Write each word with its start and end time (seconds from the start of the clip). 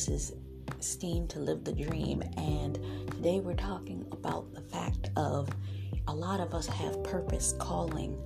This 0.00 0.08
is 0.08 0.32
Steam 0.78 1.28
to 1.28 1.40
Live 1.40 1.62
the 1.62 1.72
Dream, 1.72 2.22
and 2.38 2.76
today 3.10 3.38
we're 3.38 3.52
talking 3.52 4.06
about 4.12 4.50
the 4.54 4.62
fact 4.62 5.10
of 5.14 5.50
a 6.08 6.14
lot 6.14 6.40
of 6.40 6.54
us 6.54 6.66
have 6.68 7.04
purpose, 7.04 7.52
calling, 7.58 8.18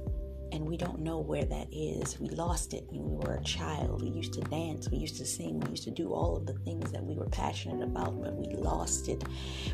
and 0.52 0.64
we 0.64 0.76
don't 0.76 1.00
know 1.00 1.18
where 1.18 1.44
that 1.44 1.66
is. 1.72 2.16
We 2.20 2.28
lost 2.28 2.74
it 2.74 2.84
when 2.90 3.02
we 3.02 3.16
were 3.16 3.34
a 3.34 3.42
child. 3.42 4.02
We 4.02 4.10
used 4.10 4.34
to 4.34 4.40
dance, 4.42 4.88
we 4.88 4.98
used 4.98 5.16
to 5.16 5.26
sing, 5.26 5.58
we 5.58 5.70
used 5.70 5.82
to 5.82 5.90
do 5.90 6.12
all 6.12 6.36
of 6.36 6.46
the 6.46 6.52
things 6.52 6.92
that 6.92 7.02
we 7.02 7.16
were 7.16 7.28
passionate 7.28 7.82
about, 7.82 8.22
but 8.22 8.36
we 8.36 8.54
lost 8.54 9.08
it 9.08 9.24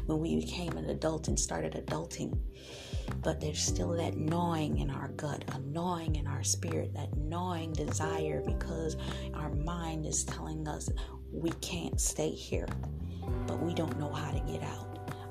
when 0.07 0.21
we 0.21 0.37
became 0.37 0.79
an 0.79 0.89
adult 0.89 1.29
and 1.29 1.39
started 1.39 1.75
adulting. 1.75 2.35
But 3.23 3.43
there's 3.43 3.61
still 3.61 3.91
that 3.91 4.17
gnawing 4.17 4.79
in 4.79 4.89
our 4.89 5.09
gut, 5.09 5.45
a 5.53 5.59
gnawing 5.59 6.17
in 6.17 6.27
our 6.27 6.45
spirit, 6.45 6.95
that 6.95 7.15
gnawing 7.19 7.75
desire 7.75 8.43
because 8.47 8.97
our 9.35 9.51
mind 9.51 10.07
is 10.07 10.25
telling 10.25 10.67
us 10.67 10.89
we 11.33 11.51
can't 11.61 12.01
stay 12.01 12.31
here, 12.31 12.69
but 13.47 13.63
we 13.63 13.75
don't 13.75 13.99
know 13.99 14.13
how 14.13 14.31
to 14.31 14.41
get 14.41 14.63
out. 14.63 14.87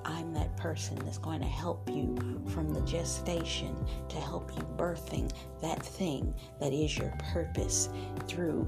I'm 0.05 0.33
that 0.33 0.55
person 0.57 0.97
that's 0.99 1.17
going 1.17 1.41
to 1.41 1.47
help 1.47 1.89
you 1.89 2.41
from 2.47 2.73
the 2.73 2.81
gestation 2.81 3.75
to 4.07 4.17
help 4.17 4.51
you 4.55 4.63
birthing 4.77 5.31
that 5.61 5.85
thing 5.85 6.33
that 6.59 6.73
is 6.73 6.97
your 6.97 7.13
purpose 7.31 7.89
through 8.27 8.67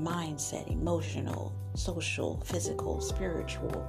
mindset, 0.00 0.70
emotional, 0.70 1.54
social, 1.74 2.40
physical, 2.44 3.00
spiritual, 3.00 3.86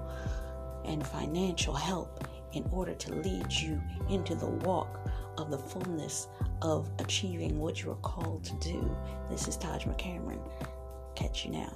and 0.86 1.06
financial 1.06 1.74
help 1.74 2.28
in 2.52 2.64
order 2.72 2.94
to 2.94 3.16
lead 3.16 3.52
you 3.52 3.82
into 4.10 4.36
the 4.36 4.46
walk 4.46 5.10
of 5.38 5.50
the 5.50 5.58
fullness 5.58 6.28
of 6.62 6.90
achieving 7.00 7.60
what 7.60 7.82
you 7.82 7.92
are 7.92 7.96
called 7.98 8.44
to 8.44 8.54
do. 8.60 8.96
This 9.30 9.48
is 9.48 9.58
Taj 9.58 9.86
McCameron. 9.86 10.40
Catch 11.16 11.46
you 11.46 11.52
now. 11.52 11.76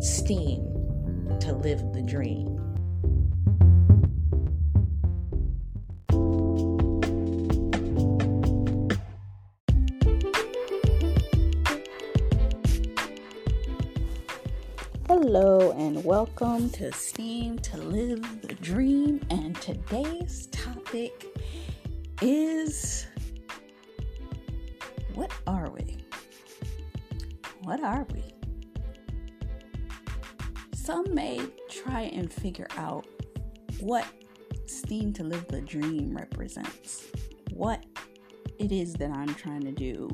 Steam 0.00 0.62
to 1.40 1.52
live 1.52 1.80
the 1.92 2.02
dream. 2.02 2.60
Hello 15.08 15.72
and 15.72 16.04
welcome 16.04 16.70
to 16.70 16.92
Steam 16.92 17.58
to 17.60 17.76
Live 17.78 18.42
the 18.42 18.54
Dream. 18.54 19.20
And 19.30 19.54
today's 19.60 20.48
topic 20.48 21.26
is 22.20 23.06
Are 27.84 28.06
we? 28.14 28.24
Some 30.74 31.14
may 31.14 31.38
try 31.68 32.02
and 32.14 32.32
figure 32.32 32.66
out 32.78 33.06
what 33.80 34.06
Steam 34.64 35.12
to 35.12 35.22
Live 35.22 35.46
the 35.48 35.60
Dream 35.60 36.16
represents, 36.16 37.04
what 37.52 37.84
it 38.58 38.72
is 38.72 38.94
that 38.94 39.10
I'm 39.10 39.34
trying 39.34 39.60
to 39.64 39.72
do, 39.72 40.08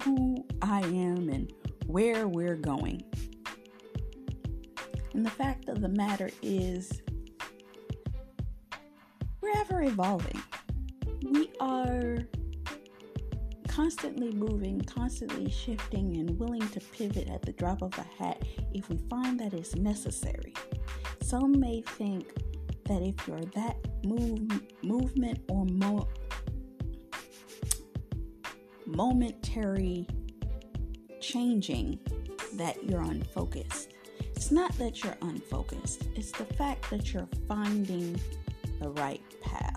who 0.00 0.44
I 0.60 0.80
am, 0.80 1.30
and 1.30 1.50
where 1.86 2.28
we're 2.28 2.56
going. 2.56 3.02
And 5.14 5.24
the 5.24 5.30
fact 5.30 5.70
of 5.70 5.80
the 5.80 5.88
matter 5.88 6.28
is, 6.42 7.00
we're 9.40 9.56
ever 9.56 9.82
evolving. 9.82 10.42
We 11.22 11.50
are 11.58 12.18
constantly 13.76 14.30
moving, 14.32 14.80
constantly 14.80 15.50
shifting, 15.50 16.16
and 16.16 16.38
willing 16.38 16.66
to 16.70 16.80
pivot 16.80 17.28
at 17.28 17.42
the 17.42 17.52
drop 17.52 17.82
of 17.82 17.92
a 17.98 18.22
hat 18.22 18.42
if 18.72 18.88
we 18.88 18.96
find 19.10 19.38
that 19.38 19.52
it's 19.52 19.76
necessary. 19.76 20.54
Some 21.20 21.60
may 21.60 21.82
think 21.82 22.26
that 22.84 23.02
if 23.02 23.28
you're 23.28 23.44
that 23.54 23.76
move, 24.02 24.48
movement 24.82 25.40
or 25.50 25.66
mo- 25.66 26.08
momentary 28.86 30.06
changing, 31.20 31.98
that 32.54 32.82
you're 32.82 33.02
unfocused. 33.02 33.90
It's 34.34 34.50
not 34.50 34.72
that 34.78 35.04
you're 35.04 35.18
unfocused, 35.20 36.08
it's 36.14 36.32
the 36.32 36.46
fact 36.46 36.88
that 36.88 37.12
you're 37.12 37.28
finding 37.46 38.18
the 38.80 38.88
right 38.88 39.20
path. 39.42 39.75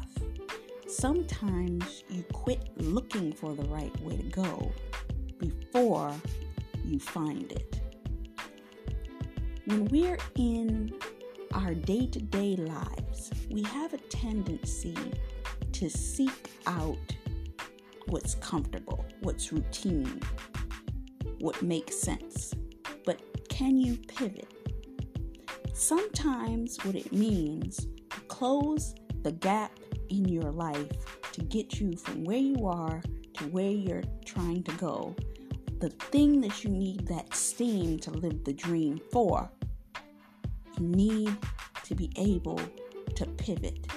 Sometimes 0.99 2.03
you 2.09 2.23
quit 2.33 2.71
looking 2.75 3.31
for 3.31 3.55
the 3.55 3.63
right 3.69 4.01
way 4.01 4.17
to 4.17 4.23
go 4.23 4.69
before 5.37 6.13
you 6.83 6.99
find 6.99 7.49
it. 7.53 7.79
When 9.63 9.85
we're 9.85 10.17
in 10.35 10.93
our 11.53 11.73
day 11.73 12.05
to 12.07 12.19
day 12.19 12.57
lives, 12.57 13.31
we 13.49 13.63
have 13.63 13.93
a 13.93 13.97
tendency 14.09 14.97
to 15.71 15.89
seek 15.89 16.51
out 16.67 17.15
what's 18.07 18.35
comfortable, 18.35 19.05
what's 19.21 19.53
routine, 19.53 20.19
what 21.37 21.61
makes 21.61 21.97
sense. 21.97 22.53
But 23.05 23.21
can 23.47 23.77
you 23.77 23.95
pivot? 23.95 24.53
Sometimes 25.73 26.77
what 26.83 26.95
it 26.95 27.13
means 27.13 27.87
to 28.09 28.19
close 28.27 28.95
the 29.23 29.31
gap 29.31 29.78
in 30.09 30.27
your 30.27 30.51
life 30.51 30.89
to 31.31 31.41
get 31.41 31.79
you 31.79 31.95
from 31.95 32.23
where 32.23 32.37
you 32.37 32.67
are 32.67 33.01
to 33.39 33.45
where 33.45 33.69
you're 33.69 34.03
trying 34.25 34.63
to 34.63 34.71
go. 34.73 35.15
The 35.79 35.89
thing 35.89 36.41
that 36.41 36.63
you 36.63 36.69
need 36.69 37.07
that 37.07 37.33
steam 37.33 37.99
to 37.99 38.11
live 38.11 38.43
the 38.43 38.53
dream 38.53 38.99
for, 39.11 39.49
you 40.77 40.87
need 40.87 41.35
to 41.83 41.95
be 41.95 42.11
able 42.17 42.59
to 43.15 43.25
pivot. 43.25 43.87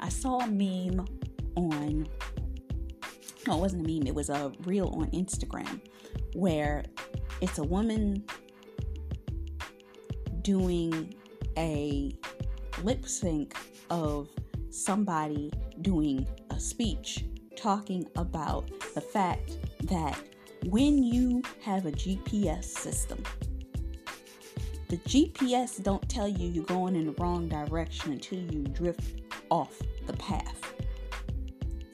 I 0.00 0.08
saw 0.08 0.40
a 0.40 0.46
meme 0.48 1.06
on, 1.54 2.08
no, 3.46 3.56
it 3.56 3.60
wasn't 3.60 3.86
a 3.86 3.88
meme, 3.88 4.06
it 4.06 4.14
was 4.14 4.28
a 4.28 4.52
reel 4.64 4.88
on 4.88 5.10
Instagram 5.12 5.80
where 6.34 6.84
it's 7.40 7.58
a 7.58 7.64
woman 7.64 8.24
doing 10.42 11.14
a 11.56 12.12
lip 12.82 13.06
sync 13.06 13.56
of 13.90 14.28
somebody 14.78 15.52
doing 15.82 16.26
a 16.50 16.60
speech 16.60 17.24
talking 17.56 18.06
about 18.16 18.70
the 18.94 19.00
fact 19.00 19.58
that 19.84 20.18
when 20.66 21.02
you 21.02 21.42
have 21.62 21.86
a 21.86 21.92
GPS 21.92 22.64
system, 22.64 23.22
the 24.88 24.96
GPS 24.98 25.82
don't 25.82 26.08
tell 26.08 26.28
you 26.28 26.48
you're 26.48 26.64
going 26.64 26.96
in 26.96 27.06
the 27.06 27.22
wrong 27.22 27.48
direction 27.48 28.12
until 28.12 28.38
you 28.38 28.62
drift 28.64 29.20
off 29.50 29.78
the 30.06 30.12
path. 30.14 30.72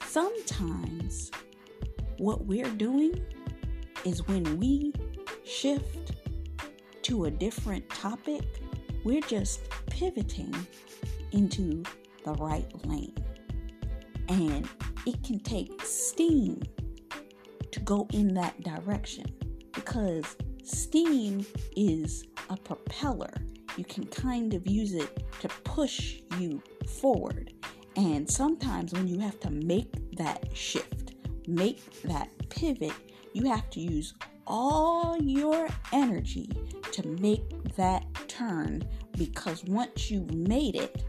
Sometimes 0.05 1.31
what 2.17 2.45
we're 2.45 2.69
doing 2.69 3.21
is 4.05 4.25
when 4.27 4.57
we 4.57 4.93
shift 5.43 6.13
to 7.01 7.25
a 7.25 7.31
different 7.31 7.89
topic, 7.89 8.43
we're 9.03 9.21
just 9.21 9.61
pivoting 9.87 10.55
into 11.31 11.83
the 12.25 12.33
right 12.33 12.67
lane. 12.85 13.15
And 14.27 14.67
it 15.05 15.23
can 15.23 15.39
take 15.39 15.81
steam 15.83 16.61
to 17.71 17.79
go 17.81 18.07
in 18.11 18.33
that 18.33 18.61
direction 18.63 19.25
because 19.73 20.35
steam 20.63 21.45
is 21.77 22.25
a 22.49 22.57
propeller. 22.57 23.31
You 23.77 23.85
can 23.85 24.05
kind 24.07 24.53
of 24.53 24.67
use 24.67 24.93
it 24.93 25.23
to 25.41 25.47
push 25.63 26.19
you 26.39 26.61
forward. 26.99 27.53
And 27.95 28.29
sometimes 28.29 28.91
when 28.91 29.07
you 29.07 29.19
have 29.19 29.39
to 29.41 29.51
make 29.51 30.15
that 30.17 30.45
shift, 30.55 31.13
make 31.47 32.01
that 32.03 32.29
pivot, 32.49 32.93
you 33.33 33.45
have 33.49 33.69
to 33.71 33.79
use 33.79 34.15
all 34.47 35.17
your 35.21 35.67
energy 35.93 36.49
to 36.91 37.07
make 37.07 37.75
that 37.75 38.05
turn 38.27 38.83
because 39.17 39.63
once 39.65 40.09
you've 40.09 40.33
made 40.33 40.75
it, 40.75 41.03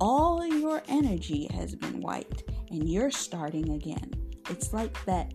all 0.00 0.44
your 0.44 0.82
energy 0.88 1.48
has 1.52 1.74
been 1.74 2.00
wiped 2.00 2.44
and 2.70 2.88
you're 2.88 3.10
starting 3.10 3.70
again. 3.70 4.10
It's 4.50 4.72
like 4.72 5.04
that, 5.06 5.34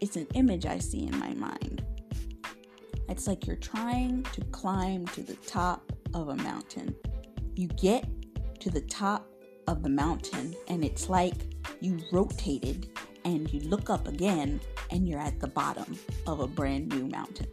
it's 0.00 0.16
an 0.16 0.26
image 0.34 0.66
I 0.66 0.78
see 0.78 1.06
in 1.06 1.18
my 1.18 1.34
mind. 1.34 1.84
It's 3.08 3.26
like 3.26 3.46
you're 3.46 3.56
trying 3.56 4.22
to 4.32 4.40
climb 4.46 5.06
to 5.08 5.22
the 5.22 5.34
top 5.46 5.92
of 6.14 6.28
a 6.28 6.36
mountain. 6.36 6.94
You 7.56 7.68
get 7.68 8.06
to 8.60 8.70
the 8.70 8.82
top 8.82 9.26
of 9.66 9.82
the 9.82 9.88
mountain, 9.88 10.54
and 10.68 10.84
it's 10.84 11.08
like 11.08 11.34
you 11.80 11.98
rotated 12.12 12.88
and 13.24 13.52
you 13.52 13.60
look 13.60 13.90
up 13.90 14.08
again 14.08 14.60
and 14.90 15.08
you're 15.08 15.20
at 15.20 15.40
the 15.40 15.48
bottom 15.48 15.98
of 16.26 16.40
a 16.40 16.46
brand 16.46 16.88
new 16.88 17.06
mountain. 17.06 17.46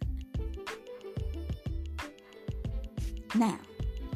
Now, 3.35 3.59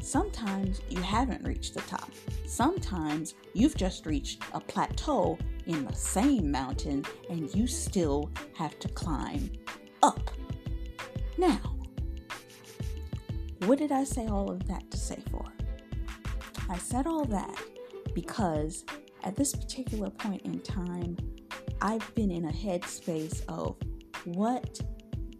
sometimes 0.02 0.80
you 0.88 1.00
haven't 1.00 1.44
reached 1.44 1.74
the 1.74 1.80
top. 1.82 2.10
Sometimes 2.46 3.34
you've 3.54 3.76
just 3.76 4.04
reached 4.06 4.42
a 4.52 4.60
plateau 4.60 5.38
in 5.66 5.84
the 5.84 5.94
same 5.94 6.50
mountain 6.50 7.04
and 7.30 7.54
you 7.54 7.66
still 7.66 8.30
have 8.54 8.78
to 8.80 8.88
climb 8.88 9.50
up. 10.02 10.30
Now, 11.38 11.76
what 13.66 13.78
did 13.78 13.92
I 13.92 14.04
say 14.04 14.26
all 14.26 14.50
of 14.50 14.66
that 14.66 14.90
to 14.90 14.96
say 14.96 15.18
for? 15.30 15.44
I 16.68 16.78
said 16.78 17.06
all 17.06 17.24
that 17.26 17.56
because 18.14 18.84
at 19.24 19.36
this 19.36 19.54
particular 19.54 20.10
point 20.10 20.42
in 20.42 20.60
time, 20.60 21.16
I've 21.80 22.14
been 22.14 22.30
in 22.30 22.46
a 22.46 22.52
headspace 22.52 23.42
of 23.48 23.76
what 24.24 24.80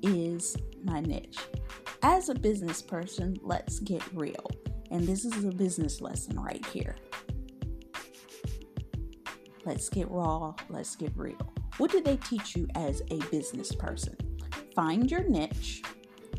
is 0.02 0.56
my 0.84 1.00
niche? 1.00 1.38
As 2.02 2.28
a 2.28 2.34
business 2.34 2.82
person, 2.82 3.36
let's 3.42 3.78
get 3.80 4.02
real. 4.12 4.50
And 4.92 5.08
this 5.08 5.24
is 5.24 5.44
a 5.46 5.50
business 5.50 6.02
lesson 6.02 6.38
right 6.38 6.64
here. 6.66 6.96
Let's 9.64 9.88
get 9.88 10.10
raw, 10.10 10.54
let's 10.68 10.96
get 10.96 11.12
real. 11.16 11.50
What 11.78 11.90
did 11.90 12.04
they 12.04 12.18
teach 12.18 12.54
you 12.54 12.68
as 12.74 13.00
a 13.10 13.16
business 13.30 13.74
person? 13.74 14.14
Find 14.74 15.10
your 15.10 15.22
niche, 15.22 15.82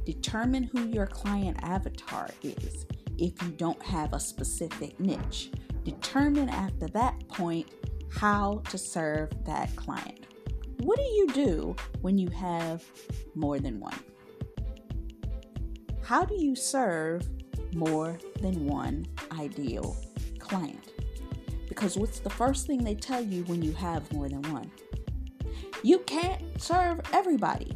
determine 0.05 0.63
who 0.63 0.88
your 0.88 1.07
client 1.07 1.57
avatar 1.63 2.29
is 2.44 2.85
if 3.17 3.41
you 3.41 3.50
don't 3.50 3.81
have 3.81 4.13
a 4.13 4.19
specific 4.19 5.00
niche. 5.00 5.50
Determine 5.83 6.50
after 6.50 6.88
that 6.89 7.27
point 7.29 7.67
how 8.11 8.61
to 8.69 8.77
serve 8.77 9.31
that 9.45 9.75
client. 9.75 10.27
What 10.81 10.97
do 10.97 11.03
you 11.03 11.27
do 11.33 11.75
when 12.01 12.19
you 12.19 12.29
have 12.29 12.83
more 13.33 13.57
than 13.57 13.79
one? 13.79 14.00
How 16.03 16.23
do 16.23 16.35
you 16.35 16.55
serve 16.55 17.27
more 17.75 18.17
than 18.41 18.65
one 18.65 19.05
ideal 19.31 19.95
client? 20.39 20.91
Because 21.67 21.97
what's 21.97 22.19
the 22.19 22.29
first 22.29 22.67
thing 22.67 22.83
they 22.83 22.95
tell 22.95 23.21
you 23.21 23.43
when 23.45 23.61
you 23.61 23.73
have 23.73 24.11
more 24.13 24.29
than 24.29 24.41
one? 24.53 24.71
You 25.81 25.99
can't 25.99 26.61
serve 26.61 27.01
everybody. 27.11 27.71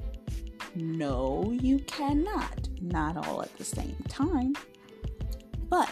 No, 0.75 1.51
you 1.59 1.79
cannot. 1.79 2.69
Not 2.81 3.17
all 3.17 3.41
at 3.41 3.57
the 3.57 3.63
same 3.63 3.97
time. 4.07 4.55
But 5.69 5.89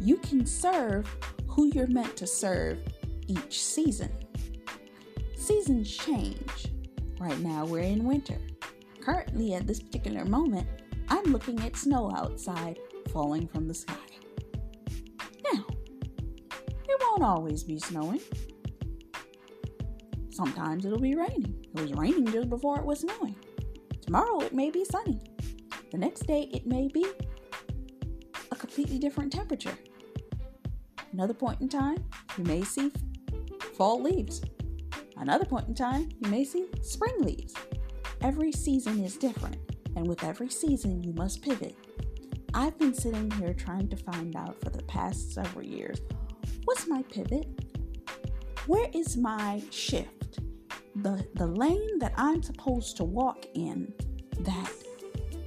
you 0.00 0.16
can 0.16 0.46
serve 0.46 1.06
who 1.46 1.66
you're 1.66 1.86
meant 1.86 2.16
to 2.16 2.26
serve 2.26 2.78
each 3.28 3.62
season. 3.62 4.10
Seasons 5.36 5.94
change. 5.94 6.66
Right 7.20 7.38
now, 7.38 7.64
we're 7.64 7.80
in 7.80 8.04
winter. 8.04 8.38
Currently, 9.00 9.54
at 9.54 9.66
this 9.66 9.80
particular 9.80 10.24
moment, 10.24 10.66
I'm 11.08 11.24
looking 11.24 11.60
at 11.60 11.76
snow 11.76 12.10
outside 12.16 12.78
falling 13.10 13.46
from 13.48 13.68
the 13.68 13.74
sky. 13.74 13.94
Now, 15.52 15.64
it 16.52 17.00
won't 17.00 17.22
always 17.22 17.64
be 17.64 17.78
snowing. 17.78 18.20
Sometimes 20.30 20.84
it'll 20.84 20.98
be 20.98 21.14
raining. 21.14 21.64
It 21.74 21.80
was 21.80 21.92
raining 21.92 22.26
just 22.32 22.48
before 22.48 22.78
it 22.78 22.84
was 22.84 23.00
snowing. 23.00 23.36
Tomorrow 24.00 24.40
it 24.40 24.54
may 24.54 24.70
be 24.70 24.84
sunny. 24.84 25.20
The 25.90 25.98
next 25.98 26.26
day 26.26 26.48
it 26.52 26.66
may 26.66 26.88
be 26.88 27.06
a 28.50 28.56
completely 28.56 28.98
different 28.98 29.32
temperature. 29.32 29.76
Another 31.12 31.34
point 31.34 31.60
in 31.60 31.68
time, 31.68 32.02
you 32.38 32.44
may 32.44 32.62
see 32.62 32.90
fall 33.74 34.00
leaves. 34.00 34.40
Another 35.18 35.44
point 35.44 35.68
in 35.68 35.74
time, 35.74 36.08
you 36.18 36.30
may 36.30 36.44
see 36.44 36.66
spring 36.80 37.14
leaves. 37.20 37.54
Every 38.22 38.52
season 38.52 39.04
is 39.04 39.16
different, 39.16 39.56
and 39.94 40.08
with 40.08 40.24
every 40.24 40.48
season, 40.48 41.02
you 41.02 41.12
must 41.12 41.42
pivot. 41.42 41.76
I've 42.54 42.78
been 42.78 42.92
sitting 42.92 43.30
here 43.32 43.54
trying 43.54 43.88
to 43.88 43.96
find 43.96 44.36
out 44.36 44.60
for 44.60 44.68
the 44.68 44.82
past 44.82 45.32
several 45.32 45.64
years 45.64 46.00
what's 46.64 46.86
my 46.86 47.02
pivot? 47.04 47.46
Where 48.66 48.88
is 48.92 49.16
my 49.16 49.62
shift? 49.70 50.38
The, 50.96 51.26
the 51.34 51.46
lane 51.46 51.98
that 51.98 52.12
I'm 52.16 52.42
supposed 52.42 52.98
to 52.98 53.04
walk 53.04 53.46
in 53.54 53.92
that 54.40 54.70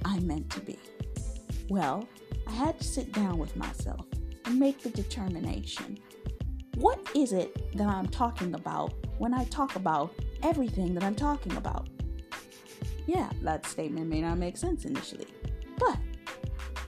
I'm 0.04 0.26
meant 0.26 0.50
to 0.50 0.60
be. 0.60 0.78
Well, 1.68 2.08
I 2.46 2.52
had 2.52 2.78
to 2.80 2.84
sit 2.84 3.12
down 3.12 3.38
with 3.38 3.54
myself 3.54 4.06
and 4.44 4.58
make 4.58 4.82
the 4.82 4.90
determination. 4.90 5.98
What 6.74 6.98
is 7.14 7.32
it 7.32 7.76
that 7.76 7.86
I'm 7.86 8.08
talking 8.08 8.54
about 8.54 8.92
when 9.18 9.32
I 9.32 9.44
talk 9.44 9.76
about 9.76 10.12
everything 10.42 10.92
that 10.94 11.04
I'm 11.04 11.14
talking 11.14 11.56
about? 11.56 11.88
Yeah, 13.06 13.30
that 13.42 13.64
statement 13.64 14.08
may 14.08 14.20
not 14.20 14.38
make 14.38 14.56
sense 14.56 14.84
initially, 14.84 15.28
but 15.78 15.96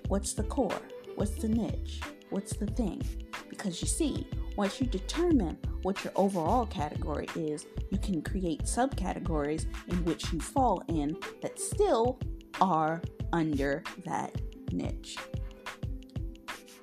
what's 0.08 0.32
the 0.32 0.42
core? 0.42 0.82
What's 1.14 1.32
the 1.32 1.48
niche? 1.48 2.00
What's 2.30 2.56
the 2.56 2.66
thing? 2.66 3.02
Because 3.48 3.80
you 3.80 3.88
see, 3.88 4.26
once 4.56 4.80
you 4.80 4.86
determine 4.86 5.58
what 5.82 6.02
your 6.02 6.12
overall 6.16 6.66
category 6.66 7.28
is, 7.36 7.66
you 7.90 7.98
can 7.98 8.22
create 8.22 8.64
subcategories 8.64 9.66
in 9.88 10.04
which 10.04 10.32
you 10.32 10.40
fall 10.40 10.82
in 10.88 11.16
that 11.42 11.58
still 11.58 12.18
are 12.60 13.00
under 13.32 13.82
that 14.04 14.34
niche. 14.72 15.16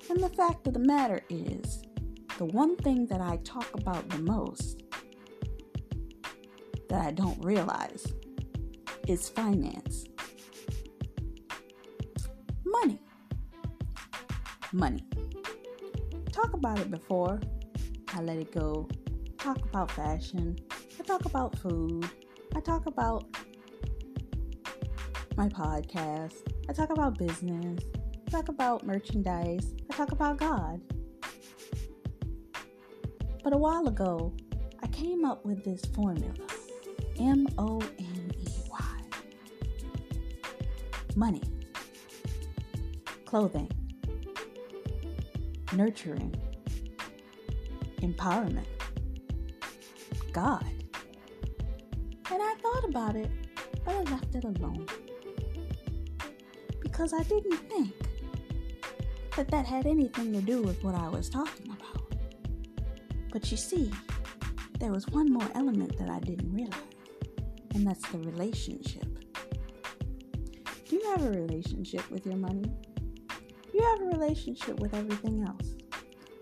And 0.08 0.22
the 0.22 0.28
fact 0.30 0.66
of 0.66 0.74
the 0.74 0.80
matter 0.80 1.20
is, 1.28 1.82
the 2.38 2.44
one 2.46 2.76
thing 2.76 3.06
that 3.06 3.20
I 3.20 3.38
talk 3.38 3.68
about 3.74 4.08
the 4.08 4.18
most 4.18 4.82
that 6.88 7.04
I 7.04 7.10
don't 7.10 7.42
realize 7.44 8.06
is 9.08 9.28
finance. 9.28 10.06
Money. 14.76 15.02
Talk 16.32 16.52
about 16.52 16.78
it 16.78 16.90
before 16.90 17.40
I 18.12 18.20
let 18.20 18.36
it 18.36 18.52
go. 18.52 18.86
Talk 19.38 19.64
about 19.64 19.90
fashion. 19.90 20.58
I 21.00 21.02
talk 21.02 21.24
about 21.24 21.58
food. 21.60 22.06
I 22.54 22.60
talk 22.60 22.84
about 22.84 23.24
my 25.34 25.48
podcast. 25.48 26.34
I 26.68 26.74
talk 26.74 26.90
about 26.90 27.16
business. 27.16 27.82
I 28.26 28.30
talk 28.30 28.50
about 28.50 28.84
merchandise. 28.84 29.72
I 29.90 29.96
talk 29.96 30.12
about 30.12 30.36
God. 30.36 30.82
But 33.42 33.54
a 33.54 33.56
while 33.56 33.88
ago, 33.88 34.34
I 34.82 34.88
came 34.88 35.24
up 35.24 35.42
with 35.46 35.64
this 35.64 35.86
formula 35.86 36.34
M 37.18 37.48
O 37.56 37.80
N 37.98 38.30
E 38.38 38.46
Y. 38.70 39.02
Money, 41.14 41.42
clothing, 43.24 43.70
nurturing, 45.76 46.34
empowerment, 48.00 48.66
God. 50.32 50.64
And 52.30 52.42
I 52.42 52.54
thought 52.62 52.84
about 52.88 53.16
it, 53.16 53.30
but 53.84 53.94
I 53.94 54.02
left 54.02 54.34
it 54.34 54.44
alone. 54.44 54.86
Because 56.80 57.12
I 57.12 57.22
didn't 57.22 57.58
think 57.68 57.92
that 59.36 59.48
that 59.48 59.66
had 59.66 59.86
anything 59.86 60.32
to 60.32 60.40
do 60.40 60.62
with 60.62 60.82
what 60.82 60.94
I 60.94 61.08
was 61.08 61.28
talking 61.28 61.66
about. 61.66 62.14
But 63.32 63.50
you 63.50 63.56
see, 63.56 63.92
there 64.80 64.90
was 64.90 65.06
one 65.08 65.30
more 65.30 65.48
element 65.54 65.98
that 65.98 66.08
I 66.08 66.20
didn't 66.20 66.52
realize 66.52 66.80
and 67.76 67.86
that's 67.86 68.08
the 68.08 68.18
relationship. 68.18 69.06
Do 70.88 70.96
you 70.96 71.10
have 71.10 71.26
a 71.26 71.30
relationship 71.30 72.10
with 72.10 72.24
your 72.24 72.36
money? 72.36 72.64
Have 73.86 74.00
a 74.00 74.06
relationship 74.06 74.80
with 74.80 74.94
everything 74.94 75.44
else? 75.46 75.76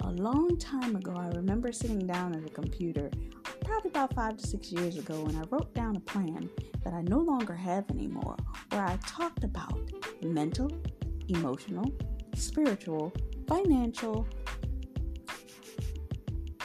A 0.00 0.10
long 0.10 0.56
time 0.56 0.96
ago, 0.96 1.14
I 1.14 1.28
remember 1.28 1.72
sitting 1.72 2.06
down 2.06 2.34
at 2.34 2.42
a 2.42 2.48
computer, 2.48 3.10
probably 3.62 3.90
about 3.90 4.14
five 4.14 4.38
to 4.38 4.46
six 4.46 4.72
years 4.72 4.96
ago, 4.96 5.26
and 5.26 5.36
I 5.36 5.42
wrote 5.50 5.74
down 5.74 5.94
a 5.94 6.00
plan 6.00 6.48
that 6.82 6.94
I 6.94 7.02
no 7.02 7.18
longer 7.18 7.54
have 7.54 7.90
anymore, 7.90 8.36
where 8.70 8.86
I 8.86 8.96
talked 9.06 9.44
about 9.44 9.78
mental, 10.22 10.70
emotional, 11.28 11.84
spiritual, 12.34 13.12
financial, 13.46 14.26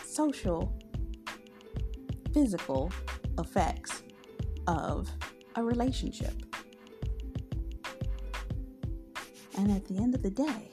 social, 0.06 0.74
physical 2.34 2.90
effects 3.38 4.04
of 4.68 5.12
a 5.56 5.64
relationship. 5.64 6.49
And 9.60 9.72
at 9.72 9.86
the 9.90 9.98
end 9.98 10.16
of 10.16 10.24
the 10.24 10.30
day, 10.30 10.72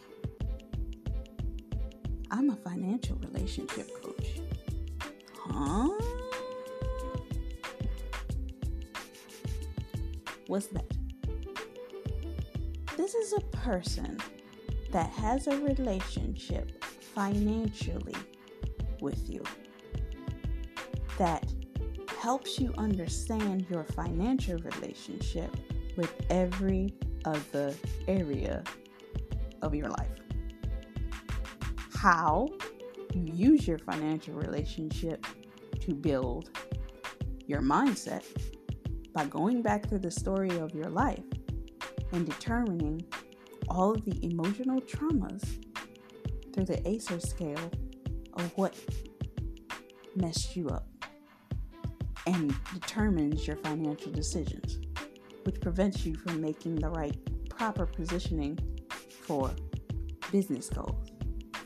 I'm 2.31 2.51
a 2.51 2.55
financial 2.55 3.17
relationship 3.17 3.91
coach. 4.01 4.41
Huh? 5.35 5.89
What's 10.47 10.69
that? 10.69 10.85
This 12.97 13.17
is 13.17 13.33
a 13.33 13.41
person 13.57 14.19
that 14.93 15.11
has 15.11 15.49
a 15.49 15.59
relationship 15.59 16.85
financially 16.85 18.15
with 19.01 19.29
you 19.29 19.43
that 21.19 21.53
helps 22.21 22.61
you 22.61 22.73
understand 22.79 23.67
your 23.69 23.83
financial 23.83 24.59
relationship 24.59 25.57
with 25.97 26.15
every 26.31 26.95
other 27.27 27.75
area 28.09 28.63
of 29.63 29.75
your 29.75 29.89
life. 29.89 30.09
How 31.95 32.49
you 33.15 33.33
use 33.33 33.67
your 33.67 33.79
financial 33.79 34.35
relationship 34.35 35.27
to 35.81 35.95
build 35.95 36.51
your 37.47 37.61
mindset 37.61 38.25
by 39.13 39.25
going 39.27 39.63
back 39.63 39.89
through 39.89 40.01
the 40.01 40.11
story 40.11 40.51
of 40.59 40.75
your 40.75 40.91
life 40.91 41.25
and 42.13 42.27
determining 42.27 43.05
all 43.69 43.93
of 43.93 44.05
the 44.05 44.25
emotional 44.25 44.81
traumas 44.81 45.43
through 46.53 46.65
the 46.65 46.87
ACER 46.89 47.21
scale 47.21 47.71
of 48.35 48.53
what 48.57 48.75
messed 50.15 50.57
you 50.57 50.69
up 50.69 50.87
and 52.27 52.55
determines 52.75 53.47
your 53.47 53.57
financial 53.57 54.11
decisions, 54.11 54.79
which 55.47 55.61
prevents 55.61 56.05
you 56.05 56.17
from 56.17 56.41
making 56.41 56.75
the 56.75 56.89
right 56.89 57.17
proper 57.49 57.87
positioning 57.87 58.59
for 59.23 59.51
business 60.33 60.69
goals. 60.69 61.09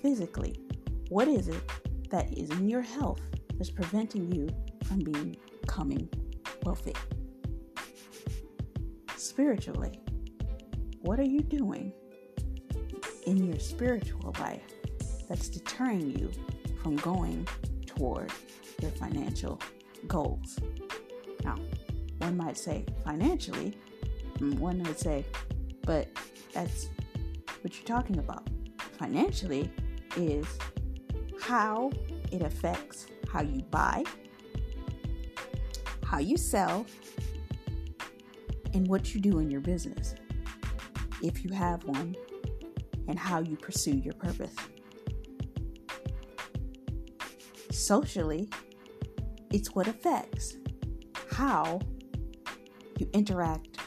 Physically, 0.02 0.54
what 1.08 1.26
is 1.26 1.48
it 1.48 1.62
that 2.10 2.30
is 2.36 2.50
in 2.50 2.68
your 2.68 2.82
health 2.82 3.22
that's 3.54 3.70
preventing 3.70 4.30
you 4.32 4.48
from 4.84 4.98
being, 4.98 5.34
becoming 5.62 6.08
wealthy? 6.62 6.94
Spiritually, 9.16 9.98
what 11.00 11.18
are 11.18 11.24
you 11.24 11.40
doing 11.40 11.90
in 13.26 13.46
your 13.46 13.58
spiritual 13.58 14.34
life 14.40 14.74
that's 15.26 15.48
deterring 15.48 16.18
you 16.18 16.30
from 16.82 16.96
going 16.96 17.48
toward 17.86 18.30
your 18.82 18.90
financial 18.90 19.58
goals? 20.06 20.58
One 22.20 22.36
might 22.36 22.56
say 22.56 22.84
financially, 23.04 23.76
one 24.38 24.82
might 24.82 24.98
say, 24.98 25.24
but 25.82 26.08
that's 26.52 26.88
what 27.62 27.74
you're 27.74 27.86
talking 27.86 28.18
about. 28.18 28.48
Financially 28.98 29.70
is 30.16 30.46
how 31.40 31.90
it 32.30 32.42
affects 32.42 33.06
how 33.32 33.42
you 33.42 33.62
buy, 33.70 34.04
how 36.04 36.18
you 36.18 36.36
sell, 36.36 36.86
and 38.74 38.86
what 38.86 39.14
you 39.14 39.20
do 39.20 39.38
in 39.38 39.50
your 39.50 39.60
business, 39.60 40.14
if 41.22 41.44
you 41.44 41.52
have 41.52 41.82
one, 41.84 42.14
and 43.08 43.18
how 43.18 43.40
you 43.40 43.56
pursue 43.56 43.96
your 43.96 44.14
purpose. 44.14 44.54
Socially, 47.70 48.48
it's 49.50 49.74
what 49.74 49.88
affects 49.88 50.56
how 51.30 51.80
you 53.00 53.08
interact 53.12 53.78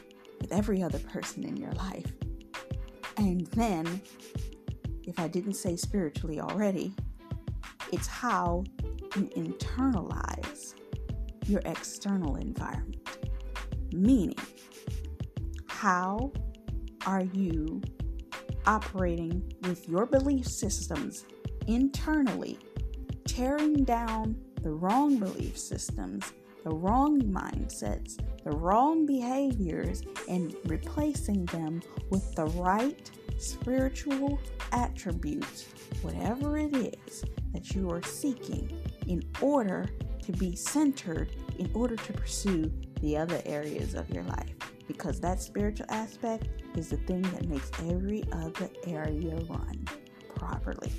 with 0.42 0.52
every 0.52 0.84
other 0.84 1.00
person 1.00 1.44
in 1.44 1.56
your 1.56 1.72
life. 1.74 2.12
And 3.18 3.46
then, 3.48 4.02
if 5.04 5.20
I 5.20 5.28
didn't 5.28 5.54
say 5.54 5.76
spiritually 5.76 6.40
already, 6.40 6.94
it's 7.92 8.08
how 8.08 8.64
you 9.16 9.26
internalize 9.38 10.74
your 11.46 11.62
external 11.66 12.36
environment. 12.38 13.08
Meaning, 13.94 14.36
how 15.68 16.32
are 17.06 17.24
you 17.24 17.82
operating 18.66 19.54
with 19.64 19.88
your 19.88 20.06
belief 20.06 20.48
systems 20.48 21.26
internally, 21.68 22.58
tearing 23.28 23.84
down 23.84 24.36
the 24.62 24.72
wrong 24.72 25.18
belief 25.18 25.58
systems, 25.58 26.32
the 26.64 26.70
wrong 26.70 27.22
mindsets, 27.22 28.18
the 28.44 28.52
wrong 28.52 29.06
behaviors, 29.06 30.04
and 30.30 30.56
replacing 30.66 31.46
them 31.46 31.82
with 32.10 32.36
the 32.36 32.46
right 32.46 33.10
spiritual 33.38 34.40
attributes, 34.72 35.68
whatever 36.02 36.58
it 36.58 36.76
is 36.76 37.24
that 37.54 37.74
you 37.74 37.90
are 37.90 38.02
seeking, 38.04 38.72
in 39.08 39.24
order 39.42 39.86
to 40.22 40.32
be 40.34 40.56
centered, 40.56 41.30
in 41.60 41.70
order 41.74 41.96
to 41.96 42.14
pursue 42.14 42.72
the 43.02 43.18
other 43.18 43.42
areas 43.46 43.94
of 43.94 44.10
your 44.10 44.24
life. 44.24 44.50
Because 44.88 45.20
that 45.22 45.42
spiritual 45.42 45.86
aspect 45.90 46.48
is 46.76 46.90
the 46.90 46.98
thing 46.98 47.22
that 47.22 47.48
makes 47.48 47.72
every 47.90 48.24
other 48.32 48.70
area 48.86 49.36
run 49.50 49.86
properly. 50.36 50.92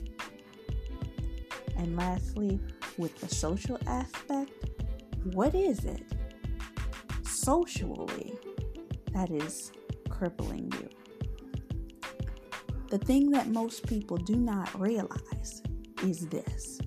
And 1.77 1.97
lastly, 1.97 2.61
with 2.97 3.19
the 3.21 3.29
social 3.29 3.79
aspect, 3.87 4.53
what 5.33 5.55
is 5.55 5.85
it 5.85 6.03
socially 7.35 8.33
that 9.13 9.31
is 9.31 9.73
crippling 10.09 10.73
you? 10.81 10.89
The 12.89 12.99
thing 12.99 13.31
that 13.31 13.49
most 13.49 13.87
people 13.87 14.17
do 14.17 14.37
not 14.37 14.79
realize 14.81 15.63
is 16.03 16.27
this 16.29 16.79